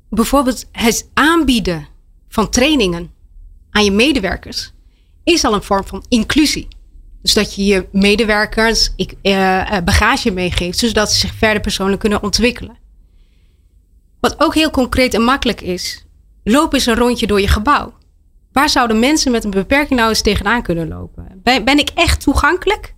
[0.10, 1.88] bijvoorbeeld het aanbieden
[2.30, 3.12] van trainingen
[3.72, 4.74] aan je medewerkers
[5.24, 6.68] is al een vorm van inclusie.
[7.22, 12.00] Dus dat je je medewerkers ik, eh, eh, bagage meegeeft, zodat ze zich verder persoonlijk
[12.00, 12.78] kunnen ontwikkelen.
[14.20, 16.06] Wat ook heel concreet en makkelijk is,
[16.44, 17.94] loop eens een rondje door je gebouw.
[18.56, 21.28] Waar zouden mensen met een beperking nou eens tegenaan kunnen lopen?
[21.44, 22.96] Ben, ben ik echt toegankelijk?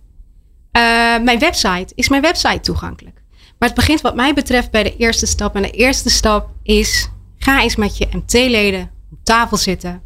[0.70, 0.82] Eh,
[1.18, 3.22] mijn website, is mijn website toegankelijk?
[3.58, 5.56] Maar het begint wat mij betreft bij de eerste stap.
[5.56, 10.02] En de eerste stap is, ga eens met je MT-leden op tafel zitten.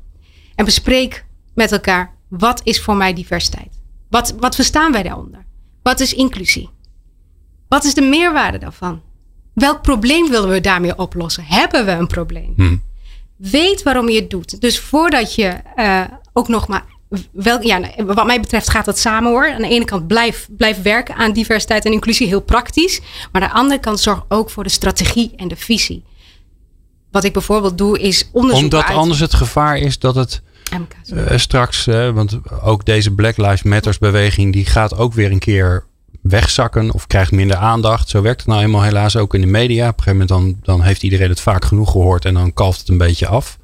[0.54, 1.24] En bespreek
[1.54, 3.80] met elkaar, wat is voor mij diversiteit?
[4.10, 5.44] Wat, wat verstaan wij daaronder?
[5.82, 6.70] Wat is inclusie?
[7.68, 9.02] Wat is de meerwaarde daarvan?
[9.54, 11.44] Welk probleem willen we daarmee oplossen?
[11.44, 12.52] Hebben we een probleem?
[12.56, 12.76] Hm.
[13.50, 14.60] Weet waarom je het doet.
[14.60, 16.00] Dus voordat je eh,
[16.32, 16.84] ook nog maar.
[17.32, 19.50] Wel, ja, wat mij betreft gaat het samen hoor.
[19.50, 23.00] Aan de ene kant blijf, blijf werken aan diversiteit en inclusie, heel praktisch.
[23.32, 26.04] Maar aan de andere kant zorg ook voor de strategie en de visie.
[27.10, 30.42] Wat ik bijvoorbeeld doe is onderzoek Omdat uit- anders het gevaar is dat het
[31.14, 35.84] eh, straks, want ook deze Black Lives Matters beweging, die gaat ook weer een keer
[36.22, 38.08] wegzakken of krijgt minder aandacht.
[38.08, 39.88] Zo werkt het nou eenmaal helaas ook in de media.
[39.88, 42.80] Op een gegeven moment dan, dan heeft iedereen het vaak genoeg gehoord en dan kalft
[42.80, 43.58] het een beetje af.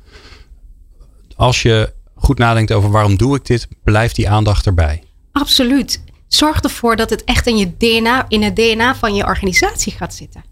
[1.36, 5.02] Als je goed nadenkt over waarom doe ik dit, blijft die aandacht erbij.
[5.32, 6.04] Absoluut.
[6.28, 10.14] Zorg ervoor dat het echt in je DNA, in het DNA van je organisatie gaat
[10.14, 10.44] zitten.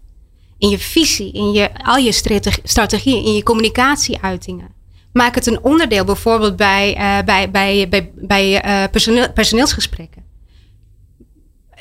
[0.57, 4.75] In je visie, in je, al je strate- strategieën, in je communicatieuitingen.
[5.13, 10.26] Maak het een onderdeel bijvoorbeeld bij, eh, bij, bij, bij, bij eh, personeel, personeelsgesprekken.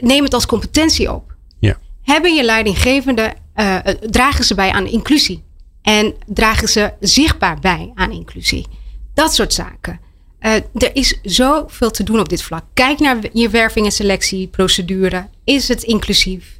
[0.00, 1.34] Neem het als competentie op.
[1.58, 1.76] Ja.
[2.02, 5.44] Hebben je leidinggevende, eh, eh, dragen ze bij aan inclusie?
[5.82, 8.66] En dragen ze zichtbaar bij aan inclusie?
[9.14, 10.00] Dat soort zaken.
[10.38, 12.64] Eh, er is zoveel te doen op dit vlak.
[12.74, 15.28] Kijk naar je werving- en selectieprocedure.
[15.44, 16.54] Is het inclusief?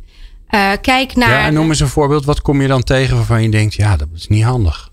[0.80, 1.28] Kijk naar.
[1.28, 2.24] Ja, en noem eens een voorbeeld.
[2.24, 4.90] Wat kom je dan tegen waarvan je denkt, ja, dat is niet handig.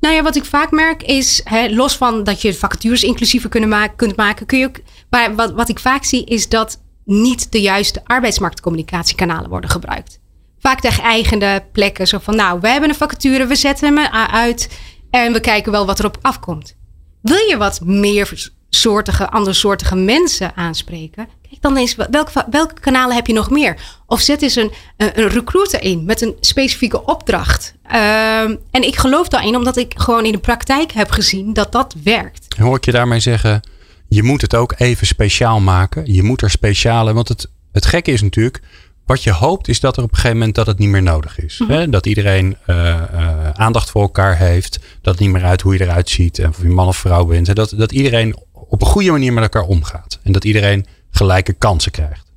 [0.00, 3.68] Nou ja, wat ik vaak merk is, hè, los van dat je vacatures inclusiever kunnen
[3.68, 4.76] maken, kunt maken, kun je ook.
[5.10, 10.18] Maar wat, wat ik vaak zie is dat niet de juiste arbeidsmarktcommunicatiekanalen worden gebruikt.
[10.58, 14.78] Vaak de plekken, zo van, nou, we hebben een vacature, we zetten hem uit
[15.10, 16.76] en we kijken wel wat erop afkomt.
[17.22, 21.28] Wil je wat meer soortige, andersoortige mensen aanspreken?
[21.48, 23.80] Kijk dan eens, welke, welke kanalen heb je nog meer?
[24.06, 27.74] Of zet eens een, een, recruiter in met een specifieke opdracht.
[27.82, 31.94] Ehm, en ik geloof daarin, omdat ik gewoon in de praktijk heb gezien dat dat
[32.02, 32.58] werkt.
[32.58, 33.60] Hoor ik je daarmee zeggen,
[34.08, 36.12] je moet het ook even speciaal maken.
[36.12, 38.62] Je moet er speciale, want het, het gekke is natuurlijk,
[39.06, 41.38] wat je hoopt is dat er op een gegeven moment dat het niet meer nodig
[41.38, 41.58] is.
[41.58, 41.70] Mhm.
[41.70, 41.88] Hè?
[41.88, 44.78] Dat iedereen eh, eh, aandacht voor elkaar heeft.
[45.00, 47.24] Dat het niet meer uit hoe je eruit ziet en of je man of vrouw
[47.24, 47.48] bent.
[47.48, 50.18] En dat, dat iedereen op een goede manier met elkaar omgaat.
[50.22, 52.32] En dat iedereen gelijke kansen krijgt.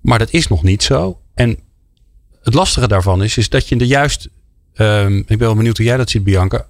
[0.00, 1.20] Maar dat is nog niet zo.
[1.34, 1.58] En
[2.42, 4.28] het lastige daarvan is, is dat je er juist.
[4.74, 6.66] ehm, ik ben wel benieuwd hoe jij dat ziet, Bianca.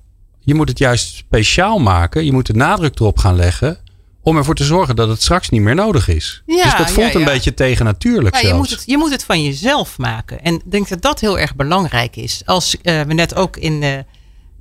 [0.49, 2.25] Je moet het juist speciaal maken.
[2.25, 3.79] Je moet de nadruk erop gaan leggen.
[4.23, 6.43] Om ervoor te zorgen dat het straks niet meer nodig is.
[6.47, 8.61] Ja, dus dat voelt ja, een beetje tegennatuurlijk Ja, je, zelfs.
[8.61, 10.43] moet het, je moet het van jezelf maken.
[10.43, 12.43] En ik denk dat dat heel erg belangrijk is.
[12.45, 14.05] Als eh, we net ook in de,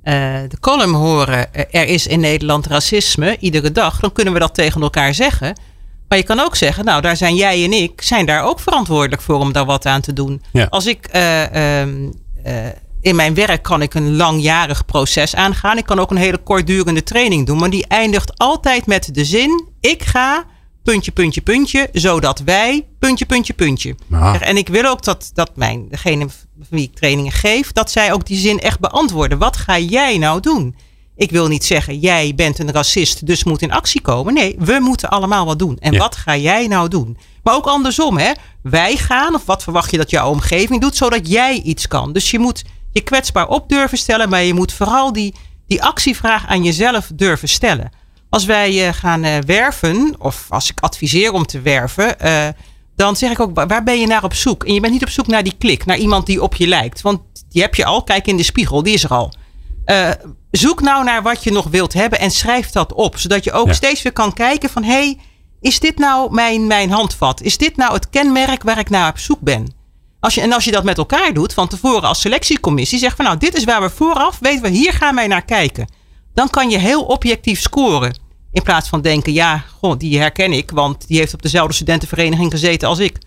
[0.02, 0.12] eh,
[0.48, 1.54] de column horen...
[1.54, 4.00] eh, er is in Nederland racisme, iedere dag...
[4.00, 5.60] dan kunnen we dat tegen elkaar zeggen.
[6.08, 6.84] Maar je kan ook zeggen...
[6.84, 8.02] nou, daar zijn jij en ik...
[8.02, 10.42] zijn daar ook verantwoordelijk voor om daar wat aan te doen.
[10.52, 10.66] Ja.
[10.70, 11.06] Als ik...
[11.06, 12.10] eh, ehm,
[12.42, 12.54] eh,
[13.00, 15.78] in mijn werk kan ik een langjarig proces aangaan.
[15.78, 17.58] Ik kan ook een hele kortdurende training doen.
[17.58, 19.66] Maar die eindigt altijd met de zin...
[19.80, 20.44] ik ga
[20.82, 21.88] puntje, puntje, puntje...
[21.92, 23.94] zodat wij puntje, puntje, puntje.
[24.40, 27.72] En ik wil ook dat, dat mijn, degene van wie ik trainingen geef...
[27.72, 29.38] dat zij ook die zin echt beantwoorden.
[29.38, 30.76] Wat ga jij nou doen?
[31.16, 34.34] Ik wil niet zeggen, jij bent een racist, dus moet in actie komen.
[34.34, 35.76] Nee, we moeten allemaal wat doen.
[35.78, 35.98] En Ja.
[35.98, 37.16] wat ga jij nou doen?
[37.42, 38.32] Maar ook andersom, hè?
[38.62, 42.12] Wij gaan, of wat verwacht je dat jouw omgeving doet, zodat jij iets kan.
[42.12, 45.34] Dus je moet je kwetsbaar op durven stellen, maar je moet vooral die,
[45.66, 47.90] die actievraag aan jezelf durven stellen.
[48.30, 52.48] Als wij eh, gaan eh, werven, of als ik adviseer om te werven, eh,
[52.96, 54.64] dan zeg ik ook, wa- waar ben je naar op zoek?
[54.64, 57.00] En je bent niet op zoek naar die klik, naar iemand die op je lijkt.
[57.00, 59.32] Want die heb je al, kijk in de spiegel, die is er al.
[60.50, 63.18] Zoek nou naar wat je nog wilt hebben en schrijf dat op.
[63.18, 63.72] Zodat je ook Ja.
[63.72, 64.82] steeds weer kan kijken van...
[64.82, 65.18] hé, hey,
[65.60, 67.40] is dit nou mijn, mijn handvat?
[67.42, 69.74] Is dit nou het kenmerk waar ik naar op zoek ben?
[70.20, 73.24] Als je, en als je dat met elkaar doet, van tevoren als selectiecommissie, zegt van
[73.24, 75.88] nou, dit is waar we vooraf, weten we, hier gaan wij naar kijken.
[76.34, 78.18] Dan kan je heel objectief scoren.
[78.52, 82.50] In plaats van denken, ja, goh, die herken ik, want die heeft op dezelfde studentenvereniging
[82.50, 83.18] gezeten als ik.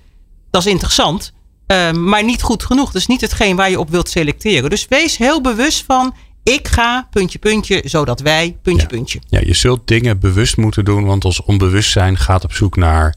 [0.50, 1.34] Dat is interessant,
[1.68, 2.92] uh, maar niet goed genoeg.
[2.92, 4.70] Dus niet hetgeen waar je op wilt selecteren.
[4.70, 9.20] Dus wees heel bewust van, ik ga, puntje, puntje, zodat wij, puntje, puntje.
[9.30, 13.16] Ja, je zult dingen bewust moeten doen, want ons onbewustzijn gaat op zoek naar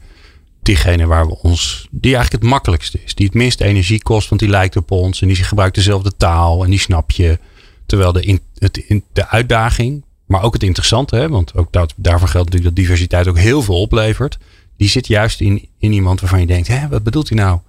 [0.65, 3.15] diegene waar we ons, die eigenlijk het makkelijkste is.
[3.15, 6.63] Die het minst energie kost, want die lijkt op ons en die gebruikt dezelfde taal
[6.63, 7.39] en die snap je.
[7.85, 11.93] Terwijl de, in, het, in, de uitdaging, maar ook het interessante, hè, want ook dat,
[11.97, 14.37] daarvoor geldt natuurlijk dat diversiteit ook heel veel oplevert.
[14.77, 17.59] Die zit juist in, in iemand waarvan je denkt, hè, wat bedoelt hij nou?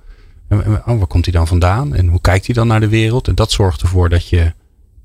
[0.49, 1.94] En, oh, waar komt hij dan vandaan?
[1.94, 3.28] En hoe kijkt hij dan naar de wereld?
[3.28, 4.53] En dat zorgt ervoor dat je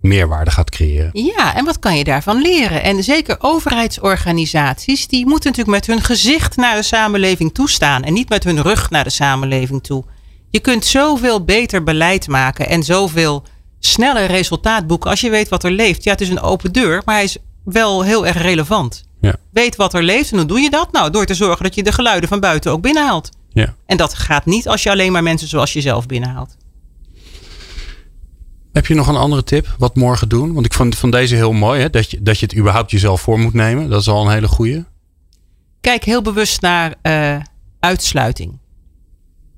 [0.02, 1.10] meerwaarde gaat creëren.
[1.14, 2.84] Ja, en wat kan je daarvan leren?
[2.84, 8.30] En zeker overheidsorganisaties, die moeten natuurlijk met hun gezicht naar de samenleving toestaan en niet
[8.30, 10.04] met hun rug naar de samenleving toe.
[10.50, 13.44] Je kunt zoveel beter beleid maken en zoveel
[13.80, 16.04] sneller resultaat boeken als je weet wat er leeft.
[16.04, 19.04] Ja, het is een open deur, maar hij is wel heel erg relevant.
[19.22, 19.36] Ja.
[19.52, 20.92] Weet wat er leeft en hoe doe je dat?
[20.92, 23.30] Nou, door te zorgen dat je de geluiden van buiten ook binnenhaalt.
[23.54, 23.76] Ja.
[23.86, 26.56] En dat gaat niet als je alleen maar mensen zoals jezelf binnenhaalt.
[28.74, 29.76] Heb je nog een andere tip?
[29.78, 30.54] Wat morgen doen?
[30.54, 31.82] Want ik vond van deze heel mooi.
[31.82, 31.90] Hè?
[31.90, 33.90] Dat, je, dat je het überhaupt jezelf voor moet nemen.
[33.90, 34.84] Dat is al een hele goeie.
[35.82, 37.36] Kijk heel bewust naar uh,
[37.80, 38.60] uitsluiting.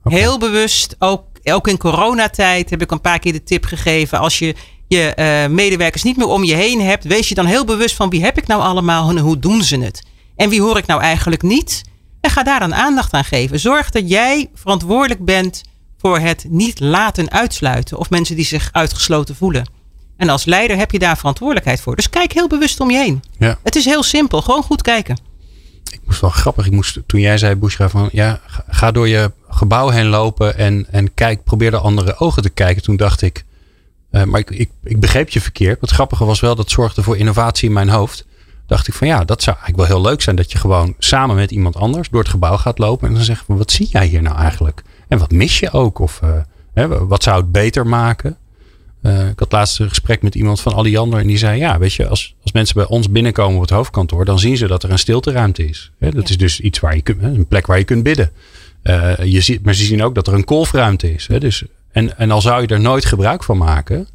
[0.03, 0.19] Okay.
[0.19, 4.19] Heel bewust, ook, ook in coronatijd heb ik een paar keer de tip gegeven.
[4.19, 4.55] Als je
[4.87, 7.03] je uh, medewerkers niet meer om je heen hebt.
[7.03, 9.77] Wees je dan heel bewust van wie heb ik nou allemaal en hoe doen ze
[9.77, 10.03] het?
[10.35, 11.81] En wie hoor ik nou eigenlijk niet?
[12.21, 13.59] En ga daar dan aandacht aan geven.
[13.59, 15.61] Zorg dat jij verantwoordelijk bent
[16.03, 19.69] voor het niet laten uitsluiten of mensen die zich uitgesloten voelen.
[20.17, 21.95] En als leider heb je daar verantwoordelijkheid voor.
[21.95, 23.23] Dus kijk heel bewust om je heen.
[23.37, 23.57] Ja.
[23.63, 25.17] Het is heel simpel, gewoon goed kijken.
[25.91, 26.65] Ik moest wel grappig.
[26.65, 30.85] Ik moest, toen jij zei, Bushra, van ja, ga door je gebouw heen lopen en,
[30.91, 32.83] en kijk, probeer de andere ogen te kijken.
[32.83, 33.43] Toen dacht ik,
[34.11, 35.81] uh, maar ik, ik, ik begreep je verkeerd.
[35.81, 38.25] Het grappige was wel, dat zorgde voor innovatie in mijn hoofd.
[38.67, 41.35] Dacht ik van ja, dat zou eigenlijk wel heel leuk zijn dat je gewoon samen
[41.35, 43.07] met iemand anders door het gebouw gaat lopen.
[43.07, 44.83] En dan zeg je, wat zie jij hier nou eigenlijk?
[45.13, 45.99] En wat mis je ook?
[45.99, 46.29] Of uh,
[46.73, 48.37] hè, wat zou het beter maken?
[49.01, 51.19] Uh, ik had laatst een gesprek met iemand van Alliander.
[51.19, 54.25] En die zei: Ja, weet je, als, als mensen bij ons binnenkomen op het hoofdkantoor.
[54.25, 55.91] dan zien ze dat er een stilteruimte is.
[55.99, 56.29] Hè, dat ja.
[56.29, 58.31] is dus iets waar je kunt, een plek waar je kunt bidden.
[58.83, 61.27] Uh, je ziet, maar ze zien ook dat er een kolfruimte is.
[61.27, 64.07] Hè, dus, en, en al zou je er nooit gebruik van maken.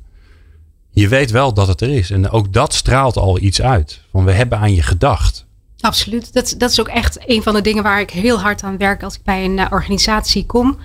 [0.90, 2.10] Je weet wel dat het er is.
[2.10, 4.00] En ook dat straalt al iets uit.
[4.10, 5.46] Van we hebben aan je gedacht.
[5.80, 6.32] Absoluut.
[6.32, 9.02] Dat, dat is ook echt een van de dingen waar ik heel hard aan werk
[9.02, 10.78] als ik bij een uh, organisatie kom.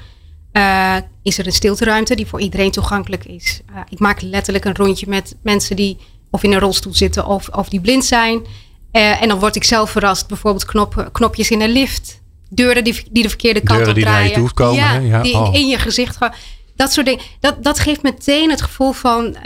[0.54, 3.62] Uh, is er een stilteruimte die voor iedereen toegankelijk is.
[3.70, 5.98] Uh, ik maak letterlijk een rondje met mensen die
[6.32, 8.46] of in een rolstoel zitten of, of die blind zijn.
[8.92, 10.28] en dan word ik zelf verrast.
[10.28, 12.22] Bijvoorbeeld knop, knopjes in een lift.
[12.50, 14.24] Deuren die, die de verkeerde kant Deuren op draaien.
[14.24, 14.76] Die naar je toe komen.
[14.76, 15.22] Ja, ja.
[15.22, 15.54] die oh.
[15.54, 16.34] in je gezicht gaan.
[16.76, 17.24] Dat soort dingen.
[17.40, 19.38] Dat, dat geeft meteen het gevoel van...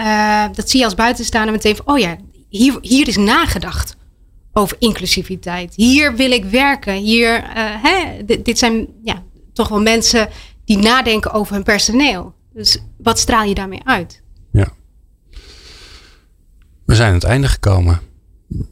[0.54, 1.86] dat zie je als buitenstaander meteen van...
[1.88, 2.18] Oh ja,
[2.50, 3.98] hier, hier is nagedacht
[4.58, 5.74] over inclusiviteit.
[5.76, 6.94] Hier wil ik werken.
[6.94, 10.30] Hier, uh, hè, dit, dit, zijn ja, toch wel mensen
[10.66, 12.34] die nadenken over hun personeel.
[12.54, 14.22] Dus wat straal je daarmee uit?
[14.52, 14.68] Ja.
[16.86, 18.00] We zijn aan het einde gekomen.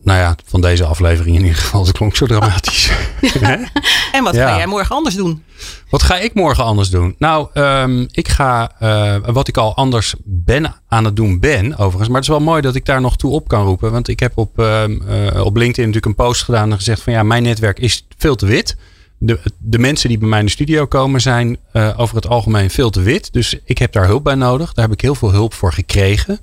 [0.03, 1.86] Nou ja, van deze aflevering in ieder geval.
[1.86, 2.91] Het klonk zo dramatisch.
[4.11, 4.49] en wat ja.
[4.49, 5.43] ga jij morgen anders doen?
[5.89, 7.15] Wat ga ik morgen anders doen?
[7.17, 12.07] Nou, um, ik ga, uh, wat ik al anders ben aan het doen ben, overigens.
[12.07, 13.91] Maar het is wel mooi dat ik daar nog toe op kan roepen.
[13.91, 17.13] Want ik heb op, uh, uh, op LinkedIn natuurlijk een post gedaan en gezegd van
[17.13, 18.78] ja, mijn netwerk is veel te wit.
[19.17, 22.69] De, de mensen die bij mij in de studio komen zijn uh, over het algemeen
[22.69, 23.34] veel te wit.
[23.34, 24.73] Dus ik heb daar hulp bij nodig.
[24.73, 26.39] Daar heb ik heel veel hulp voor gekregen.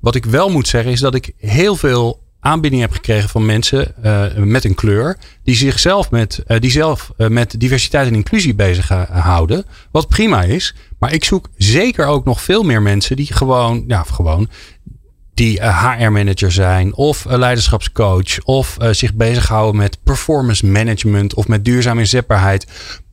[0.00, 3.94] Wat ik wel moet zeggen is dat ik heel veel aanbieding heb gekregen van mensen
[4.04, 5.16] uh, met een kleur.
[5.42, 9.64] Die zichzelf met, uh, die zelf, uh, met diversiteit en inclusie bezig houden.
[9.90, 10.74] Wat prima is.
[10.98, 14.48] Maar ik zoek zeker ook nog veel meer mensen die gewoon, ja, gewoon
[15.34, 22.66] die HR-manager zijn of leiderschapscoach of zich bezighouden met performance management of met duurzame inzetbaarheid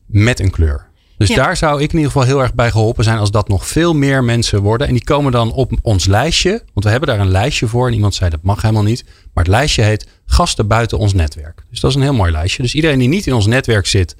[0.05, 0.91] met een kleur.
[1.27, 1.43] Dus ja.
[1.43, 3.93] daar zou ik in ieder geval heel erg bij geholpen zijn als dat nog veel
[3.93, 4.87] meer mensen worden.
[4.87, 6.49] En die komen dan op ons lijstje.
[6.49, 7.87] Want we hebben daar een lijstje voor.
[7.87, 9.03] En iemand zei dat mag helemaal niet.
[9.33, 11.65] Maar het lijstje heet gasten buiten ons netwerk.
[11.69, 12.61] Dus dat is een heel mooi lijstje.
[12.61, 14.15] Dus iedereen die niet in ons netwerk zit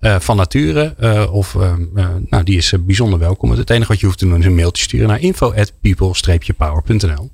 [0.00, 0.94] uh, van nature.
[1.00, 1.72] Uh, of uh,
[2.28, 3.50] nou, die is bijzonder welkom.
[3.50, 7.30] Het enige wat je hoeft te doen is een mailtje sturen naar info at people-power.nl.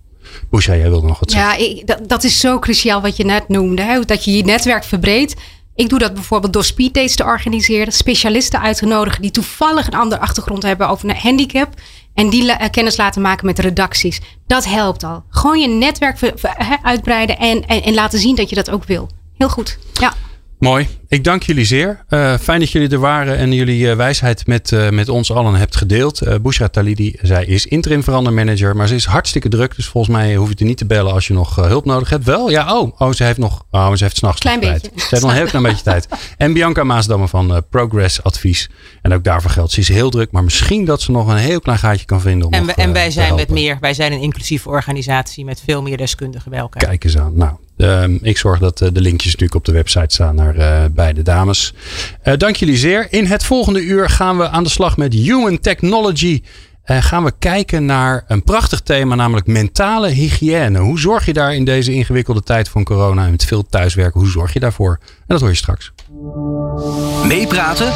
[0.50, 1.64] Boesja, jij wilde nog wat zeggen.
[1.64, 3.82] Ja, ik, dat, dat is zo cruciaal wat je net noemde.
[3.82, 4.00] Hè?
[4.00, 5.34] Dat je je netwerk verbreedt.
[5.74, 7.92] Ik doe dat bijvoorbeeld door speeddates te organiseren.
[7.92, 11.74] Specialisten uit te nodigen die toevallig een andere achtergrond hebben over een handicap.
[12.14, 14.20] En die la kennis laten maken met redacties.
[14.46, 15.24] Dat helpt al.
[15.28, 16.32] Gewoon je netwerk
[16.82, 19.08] uitbreiden en, en, en, laten zien dat je dat ook wil.
[19.36, 19.78] Heel goed.
[19.92, 20.12] Ja.
[20.64, 20.88] Mooi.
[21.08, 22.04] Ik dank jullie zeer.
[22.08, 25.54] Uh, fijn dat jullie er waren en jullie uh, wijsheid met, uh, met ons allen
[25.54, 26.26] hebt gedeeld.
[26.26, 29.76] Uh, Bushra Talidi, zij is interim verandermanager, maar ze is hartstikke druk.
[29.76, 32.24] Dus volgens mij hoef je er niet te bellen als je nog hulp nodig hebt.
[32.24, 32.50] Wel?
[32.50, 34.82] Ja, oh, oh ze heeft nog, oh, ze heeft s'nachts Klein tijd.
[34.82, 35.00] beetje.
[35.00, 36.08] Ze heeft nog een heel klein beetje tijd.
[36.36, 38.70] En Bianca Maasdamme van Progress Advies.
[39.02, 41.60] En ook daarvoor geldt, ze is heel druk, maar misschien dat ze nog een heel
[41.60, 42.46] klein gaatje kan vinden.
[42.46, 45.82] Om en, nog, en wij zijn met meer, wij zijn een inclusieve organisatie met veel
[45.82, 46.84] meer deskundigen bij elkaar.
[46.84, 47.36] Kijk eens aan.
[47.36, 47.52] Nou,
[47.84, 51.22] uh, ik zorg dat uh, de linkjes natuurlijk op de website staan naar uh, beide
[51.22, 51.74] dames.
[52.36, 53.06] dank jullie zeer.
[53.10, 56.42] In het volgende uur gaan we aan de slag met Human Technology.
[56.84, 60.78] gaan we kijken naar een prachtig thema, namelijk mentale hygiëne.
[60.78, 64.30] Hoe zorg je daar in deze ingewikkelde tijd van corona en met veel thuiswerken, hoe
[64.30, 64.98] zorg je daarvoor?
[65.00, 65.92] En dat hoor je straks.
[67.26, 67.92] Meepraten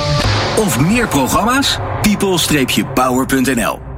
[0.56, 1.78] of meer programma's?
[2.02, 3.97] people-power.nl